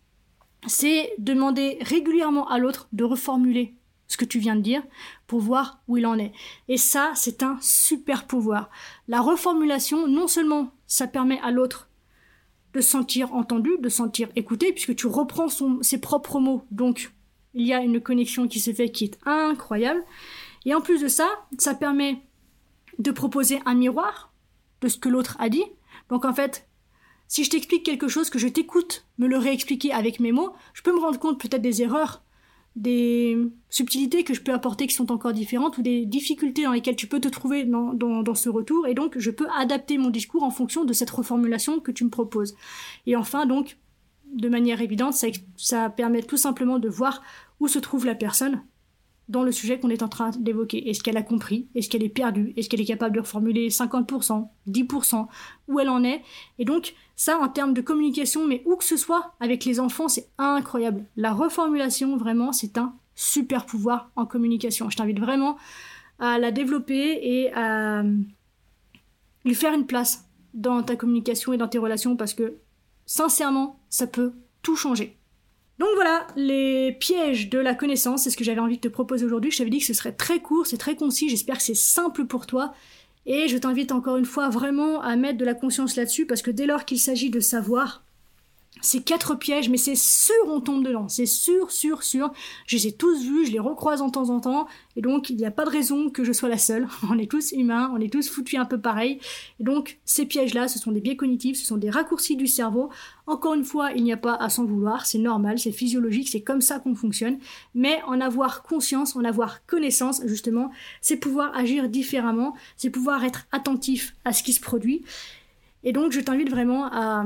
c'est 0.66 1.12
demander 1.18 1.78
régulièrement 1.80 2.48
à 2.48 2.58
l'autre 2.58 2.88
de 2.92 3.04
reformuler 3.04 3.74
ce 4.06 4.16
que 4.16 4.24
tu 4.24 4.38
viens 4.38 4.56
de 4.56 4.60
dire 4.60 4.82
pour 5.26 5.40
voir 5.40 5.80
où 5.88 5.96
il 5.96 6.06
en 6.06 6.18
est. 6.18 6.32
Et 6.68 6.76
ça, 6.76 7.12
c'est 7.14 7.42
un 7.42 7.58
super 7.60 8.26
pouvoir. 8.26 8.70
La 9.08 9.20
reformulation, 9.20 10.06
non 10.06 10.28
seulement 10.28 10.72
ça 10.86 11.06
permet 11.06 11.40
à 11.40 11.50
l'autre 11.50 11.88
de 12.74 12.80
se 12.80 12.90
sentir 12.90 13.32
entendu, 13.34 13.70
de 13.80 13.88
se 13.88 13.96
sentir 13.96 14.28
écouté, 14.36 14.72
puisque 14.72 14.96
tu 14.96 15.06
reprends 15.06 15.48
ses 15.80 15.98
propres 15.98 16.40
mots. 16.40 16.64
Donc, 16.70 17.12
il 17.54 17.66
y 17.66 17.72
a 17.72 17.80
une 17.80 18.00
connexion 18.00 18.48
qui 18.48 18.60
se 18.60 18.72
fait 18.72 18.90
qui 18.90 19.04
est 19.04 19.18
incroyable. 19.24 20.02
Et 20.64 20.74
en 20.74 20.80
plus 20.80 21.00
de 21.00 21.08
ça, 21.08 21.28
ça 21.58 21.74
permet 21.74 22.20
de 22.98 23.10
proposer 23.10 23.60
un 23.64 23.74
miroir 23.74 24.32
de 24.80 24.88
ce 24.88 24.98
que 24.98 25.08
l'autre 25.08 25.36
a 25.38 25.48
dit. 25.48 25.64
Donc 26.08 26.24
en 26.24 26.34
fait, 26.34 26.68
si 27.28 27.44
je 27.44 27.50
t'explique 27.50 27.84
quelque 27.84 28.08
chose, 28.08 28.30
que 28.30 28.38
je 28.38 28.48
t'écoute 28.48 29.06
me 29.18 29.26
le 29.26 29.38
réexpliquer 29.38 29.92
avec 29.92 30.20
mes 30.20 30.32
mots, 30.32 30.52
je 30.72 30.82
peux 30.82 30.92
me 30.92 31.00
rendre 31.00 31.18
compte 31.18 31.40
peut-être 31.40 31.62
des 31.62 31.82
erreurs, 31.82 32.22
des 32.76 33.38
subtilités 33.70 34.24
que 34.24 34.34
je 34.34 34.40
peux 34.40 34.52
apporter 34.52 34.86
qui 34.86 34.94
sont 34.94 35.12
encore 35.12 35.32
différentes 35.32 35.78
ou 35.78 35.82
des 35.82 36.06
difficultés 36.06 36.64
dans 36.64 36.72
lesquelles 36.72 36.96
tu 36.96 37.06
peux 37.06 37.20
te 37.20 37.28
trouver 37.28 37.64
dans, 37.64 38.34
ce 38.34 38.48
retour 38.48 38.86
et 38.86 38.94
donc 38.94 39.16
je 39.18 39.30
peux 39.30 39.48
adapter 39.56 39.96
mon 39.96 40.10
discours 40.10 40.42
en 40.42 40.50
fonction 40.50 40.84
de 40.84 40.92
cette 40.92 41.10
reformulation 41.10 41.80
que 41.80 41.92
tu 41.92 42.04
me 42.04 42.10
proposes. 42.10 42.56
Et 43.06 43.14
enfin 43.14 43.46
donc, 43.46 43.78
de 44.34 44.48
manière 44.48 44.80
évidente, 44.80 45.14
ça, 45.56 45.90
permet 45.90 46.22
tout 46.22 46.36
simplement 46.36 46.80
de 46.80 46.88
voir 46.88 47.22
où 47.60 47.68
se 47.68 47.78
trouve 47.78 48.06
la 48.06 48.16
personne 48.16 48.62
dans 49.28 49.42
le 49.42 49.52
sujet 49.52 49.80
qu'on 49.80 49.90
est 49.90 50.02
en 50.02 50.08
train 50.08 50.30
d'évoquer. 50.30 50.88
Est-ce 50.88 51.02
qu'elle 51.02 51.16
a 51.16 51.22
compris? 51.22 51.68
Est-ce 51.74 51.88
qu'elle 51.88 52.02
est 52.02 52.08
perdue? 52.08 52.52
Est-ce 52.56 52.68
qu'elle 52.68 52.80
est 52.80 52.86
capable 52.86 53.14
de 53.14 53.20
reformuler 53.20 53.68
50%, 53.68 54.48
10% 54.68 55.26
Où 55.68 55.80
elle 55.80 55.88
en 55.88 56.04
est? 56.04 56.22
Et 56.58 56.64
donc, 56.64 56.94
ça, 57.16 57.38
en 57.38 57.48
termes 57.48 57.74
de 57.74 57.80
communication, 57.80 58.46
mais 58.46 58.62
où 58.66 58.76
que 58.76 58.84
ce 58.84 58.96
soit, 58.96 59.34
avec 59.40 59.64
les 59.64 59.80
enfants, 59.80 60.08
c'est 60.08 60.28
incroyable. 60.36 61.04
La 61.16 61.32
reformulation, 61.32 62.16
vraiment, 62.16 62.52
c'est 62.52 62.76
un 62.76 62.94
super 63.14 63.64
pouvoir 63.66 64.10
en 64.16 64.26
communication. 64.26 64.90
Je 64.90 64.96
t'invite 64.96 65.20
vraiment 65.20 65.56
à 66.18 66.38
la 66.38 66.50
développer 66.50 67.18
et 67.22 67.52
à 67.54 68.02
lui 69.44 69.54
faire 69.54 69.74
une 69.74 69.86
place 69.86 70.28
dans 70.52 70.82
ta 70.82 70.96
communication 70.96 71.52
et 71.52 71.56
dans 71.56 71.68
tes 71.68 71.78
relations 71.78 72.16
parce 72.16 72.34
que, 72.34 72.56
sincèrement, 73.06 73.80
ça 73.88 74.06
peut 74.06 74.32
tout 74.62 74.76
changer. 74.76 75.16
Donc 75.78 75.88
voilà, 75.96 76.26
les 76.36 76.92
pièges 76.92 77.50
de 77.50 77.58
la 77.58 77.74
connaissance, 77.74 78.22
c'est 78.22 78.30
ce 78.30 78.36
que 78.36 78.44
j'avais 78.44 78.60
envie 78.60 78.76
de 78.76 78.82
te 78.82 78.88
proposer 78.88 79.24
aujourd'hui. 79.24 79.50
Je 79.50 79.58
t'avais 79.58 79.70
dit 79.70 79.80
que 79.80 79.86
ce 79.86 79.94
serait 79.94 80.12
très 80.12 80.40
court, 80.40 80.66
c'est 80.66 80.76
très 80.76 80.94
concis, 80.94 81.28
j'espère 81.28 81.56
que 81.56 81.62
c'est 81.64 81.74
simple 81.74 82.26
pour 82.26 82.46
toi. 82.46 82.74
Et 83.26 83.48
je 83.48 83.56
t'invite 83.56 83.90
encore 83.90 84.16
une 84.16 84.24
fois 84.24 84.50
vraiment 84.50 85.00
à 85.00 85.16
mettre 85.16 85.38
de 85.38 85.44
la 85.44 85.54
conscience 85.54 85.96
là-dessus, 85.96 86.26
parce 86.26 86.42
que 86.42 86.50
dès 86.50 86.66
lors 86.66 86.84
qu'il 86.84 87.00
s'agit 87.00 87.30
de 87.30 87.40
savoir, 87.40 88.03
c'est 88.80 89.02
quatre 89.02 89.34
pièges, 89.34 89.68
mais 89.68 89.76
c'est 89.76 89.94
sûr 89.94 90.34
on 90.46 90.60
tombe 90.60 90.84
dedans, 90.84 91.08
c'est 91.08 91.26
sûr, 91.26 91.70
sûr, 91.70 92.02
sûr. 92.02 92.32
Je 92.66 92.76
les 92.76 92.88
ai 92.88 92.92
tous 92.92 93.22
vus, 93.22 93.46
je 93.46 93.52
les 93.52 93.58
recroise 93.58 94.02
en 94.02 94.10
temps 94.10 94.30
en 94.30 94.40
temps, 94.40 94.66
et 94.96 95.00
donc 95.00 95.30
il 95.30 95.36
n'y 95.36 95.46
a 95.46 95.50
pas 95.50 95.64
de 95.64 95.70
raison 95.70 96.10
que 96.10 96.24
je 96.24 96.32
sois 96.32 96.48
la 96.48 96.58
seule. 96.58 96.86
On 97.10 97.18
est 97.18 97.30
tous 97.30 97.52
humains, 97.52 97.90
on 97.94 98.00
est 98.00 98.12
tous 98.12 98.28
foutus 98.28 98.58
un 98.58 98.64
peu 98.64 98.80
pareil. 98.80 99.20
Et 99.60 99.64
donc 99.64 99.98
ces 100.04 100.26
pièges-là, 100.26 100.68
ce 100.68 100.78
sont 100.78 100.92
des 100.92 101.00
biais 101.00 101.16
cognitifs, 101.16 101.56
ce 101.58 101.64
sont 101.64 101.76
des 101.76 101.90
raccourcis 101.90 102.36
du 102.36 102.46
cerveau. 102.46 102.90
Encore 103.26 103.54
une 103.54 103.64
fois, 103.64 103.92
il 103.92 104.04
n'y 104.04 104.12
a 104.12 104.16
pas 104.16 104.34
à 104.34 104.48
s'en 104.48 104.64
vouloir, 104.64 105.06
c'est 105.06 105.18
normal, 105.18 105.58
c'est 105.58 105.72
physiologique, 105.72 106.28
c'est 106.28 106.42
comme 106.42 106.60
ça 106.60 106.78
qu'on 106.78 106.94
fonctionne. 106.94 107.38
Mais 107.74 108.02
en 108.06 108.20
avoir 108.20 108.62
conscience, 108.62 109.16
en 109.16 109.24
avoir 109.24 109.64
connaissance, 109.66 110.20
justement, 110.26 110.70
c'est 111.00 111.16
pouvoir 111.16 111.56
agir 111.56 111.88
différemment, 111.88 112.54
c'est 112.76 112.90
pouvoir 112.90 113.24
être 113.24 113.46
attentif 113.52 114.14
à 114.24 114.32
ce 114.32 114.42
qui 114.42 114.52
se 114.52 114.60
produit. 114.60 115.04
Et 115.84 115.92
donc 115.92 116.12
je 116.12 116.20
t'invite 116.20 116.50
vraiment 116.50 116.86
à 116.86 117.24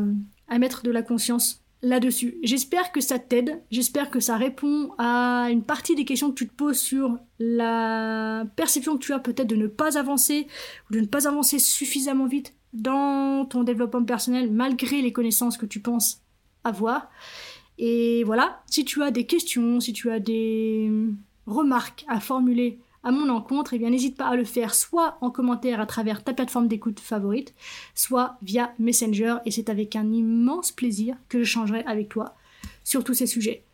à 0.49 0.59
mettre 0.59 0.83
de 0.83 0.91
la 0.91 1.03
conscience 1.03 1.63
là-dessus. 1.83 2.39
J'espère 2.43 2.91
que 2.93 3.01
ça 3.01 3.19
t'aide, 3.19 3.63
j'espère 3.71 4.11
que 4.11 4.21
ça 4.21 4.37
répond 4.37 4.93
à 4.99 5.49
une 5.51 5.63
partie 5.63 5.95
des 5.95 6.05
questions 6.05 6.31
que 6.31 6.35
tu 6.35 6.49
te 6.49 6.55
poses 6.55 6.79
sur 6.79 7.19
la 7.39 8.45
perception 8.57 8.97
que 8.97 9.05
tu 9.05 9.13
as 9.13 9.19
peut-être 9.19 9.49
de 9.49 9.57
ne 9.57 9.69
pas 9.69 9.97
avancer 9.99 10.47
ou 10.89 10.95
de 10.95 11.01
ne 11.01 11.07
pas 11.07 11.29
avancer 11.29 11.59
suffisamment 11.59 12.27
vite 12.27 12.55
dans 12.73 13.47
ton 13.47 13.63
développement 13.63 14.05
personnel 14.05 14.51
malgré 14.51 15.03
les 15.03 15.13
connaissances 15.13 15.57
que 15.57 15.67
tu 15.67 15.81
penses 15.81 16.21
avoir. 16.65 17.09
Et 17.79 18.25
voilà, 18.25 18.63
si 18.67 18.85
tu 18.85 19.03
as 19.03 19.13
des 19.13 19.25
questions, 19.25 19.79
si 19.81 19.93
tu 19.93 20.11
as 20.11 20.19
des 20.19 20.91
remarques 21.47 22.05
à 22.09 22.19
formuler 22.19 22.81
à 23.05 23.11
mon 23.11 23.29
encontre, 23.29 23.75
eh 23.75 23.79
n'hésite 23.79 24.17
pas 24.17 24.29
à 24.29 24.37
le 24.37 24.45
faire 24.45 24.75
soit 24.75 25.19
en 25.21 25.31
commentaire 25.31 25.81
à 25.81 25.87
travers 25.87 26.25
ta 26.25 26.33
plateforme 26.33 26.69
d'écoute 26.69 27.01
favorite, 27.01 27.55
soit 27.95 28.37
via 28.43 28.73
Messenger, 28.79 29.37
et 29.47 29.51
c'est 29.51 29.71
avec 29.71 29.97
un 29.97 30.13
immense 30.13 30.73
plaisir 30.73 31.17
que 31.29 31.39
j'échangerai 31.39 31.85
avec 31.85 32.09
toi 32.09 32.35
sur 32.85 33.05
tous 33.05 33.15
ces 33.15 33.27
sujets. 33.27 33.65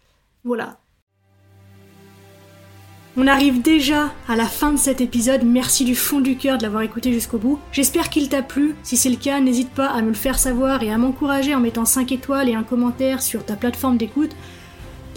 Voilà. 0.45 0.79
On 3.17 3.29
arrive 3.29 3.63
déjà 3.63 4.13
à 4.27 4.35
la 4.35 4.47
fin 4.47 4.73
de 4.73 4.77
cet 4.77 5.01
épisode, 5.01 5.45
merci 5.45 5.85
du 5.85 5.95
fond 5.95 6.21
du 6.21 6.37
cœur 6.37 6.59
de 6.59 6.65
l'avoir 6.65 6.83
écouté 6.83 7.13
jusqu'au 7.13 7.39
bout. 7.39 7.61
J'espère 7.71 8.11
qu'il 8.11 8.29
t'a 8.29 8.43
plu, 8.43 8.75
si 8.83 8.97
c'est 8.97 9.09
le 9.09 9.15
cas, 9.17 9.39
n'hésite 9.39 9.71
pas 9.71 9.87
à 9.87 10.03
me 10.03 10.09
le 10.09 10.15
faire 10.15 10.37
savoir 10.37 10.83
et 10.83 10.91
à 10.91 10.99
m'encourager 10.99 11.55
en 11.55 11.61
mettant 11.61 11.85
5 11.85 12.11
étoiles 12.11 12.49
et 12.49 12.55
un 12.55 12.65
commentaire 12.65 13.23
sur 13.23 13.47
ta 13.47 13.55
plateforme 13.55 13.99
d'écoute. 13.99 14.35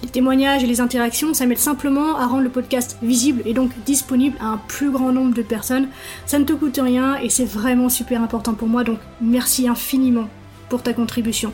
Les 0.03 0.09
témoignages 0.09 0.63
et 0.63 0.67
les 0.67 0.79
interactions, 0.79 1.33
ça 1.33 1.45
m'aide 1.45 1.57
simplement 1.57 2.17
à 2.17 2.27
rendre 2.27 2.43
le 2.43 2.49
podcast 2.49 2.97
visible 3.01 3.41
et 3.45 3.53
donc 3.53 3.71
disponible 3.85 4.37
à 4.39 4.47
un 4.47 4.57
plus 4.67 4.91
grand 4.91 5.11
nombre 5.11 5.33
de 5.33 5.41
personnes. 5.41 5.87
Ça 6.25 6.39
ne 6.39 6.45
te 6.45 6.53
coûte 6.53 6.79
rien 6.81 7.17
et 7.17 7.29
c'est 7.29 7.45
vraiment 7.45 7.89
super 7.89 8.21
important 8.21 8.53
pour 8.53 8.67
moi, 8.67 8.83
donc 8.83 8.99
merci 9.21 9.67
infiniment 9.67 10.29
pour 10.69 10.83
ta 10.83 10.93
contribution. 10.93 11.51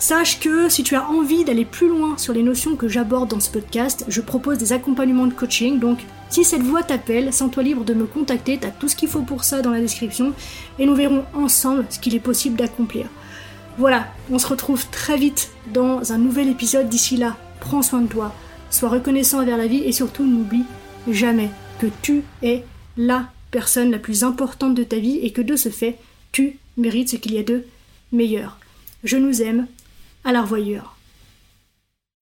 Sache 0.00 0.40
que 0.40 0.70
si 0.70 0.82
tu 0.82 0.96
as 0.96 1.10
envie 1.10 1.44
d'aller 1.44 1.66
plus 1.66 1.86
loin 1.86 2.16
sur 2.16 2.32
les 2.32 2.42
notions 2.42 2.74
que 2.74 2.88
j'aborde 2.88 3.28
dans 3.28 3.38
ce 3.38 3.50
podcast, 3.50 4.06
je 4.08 4.22
propose 4.22 4.56
des 4.56 4.72
accompagnements 4.72 5.26
de 5.26 5.34
coaching. 5.34 5.78
Donc, 5.78 5.98
si 6.30 6.42
cette 6.42 6.62
voix 6.62 6.82
t'appelle, 6.82 7.34
sens-toi 7.34 7.62
libre 7.62 7.84
de 7.84 7.92
me 7.92 8.06
contacter. 8.06 8.58
Tu 8.58 8.66
as 8.66 8.70
tout 8.70 8.88
ce 8.88 8.96
qu'il 8.96 9.10
faut 9.10 9.20
pour 9.20 9.44
ça 9.44 9.60
dans 9.60 9.72
la 9.72 9.80
description 9.80 10.32
et 10.78 10.86
nous 10.86 10.94
verrons 10.94 11.26
ensemble 11.34 11.84
ce 11.90 11.98
qu'il 11.98 12.14
est 12.14 12.20
possible 12.20 12.56
d'accomplir. 12.56 13.08
Voilà, 13.78 14.08
on 14.30 14.38
se 14.38 14.46
retrouve 14.46 14.86
très 14.90 15.16
vite 15.16 15.50
dans 15.72 16.12
un 16.12 16.18
nouvel 16.18 16.48
épisode. 16.48 16.88
D'ici 16.88 17.16
là, 17.16 17.36
prends 17.60 17.82
soin 17.82 18.02
de 18.02 18.08
toi, 18.08 18.34
sois 18.70 18.88
reconnaissant 18.88 19.40
envers 19.40 19.56
la 19.56 19.66
vie 19.66 19.82
et 19.84 19.92
surtout 19.92 20.24
n'oublie 20.24 20.64
jamais 21.08 21.50
que 21.78 21.86
tu 22.02 22.22
es 22.42 22.64
la 22.96 23.30
personne 23.50 23.90
la 23.90 23.98
plus 23.98 24.22
importante 24.22 24.74
de 24.74 24.84
ta 24.84 24.96
vie 24.96 25.18
et 25.18 25.32
que 25.32 25.40
de 25.40 25.56
ce 25.56 25.70
fait, 25.70 25.98
tu 26.32 26.58
mérites 26.76 27.10
ce 27.10 27.16
qu'il 27.16 27.34
y 27.34 27.38
a 27.38 27.42
de 27.42 27.64
meilleur. 28.12 28.58
Je 29.02 29.16
nous 29.16 29.42
aime, 29.42 29.66
à 30.24 30.32
la. 30.32 30.44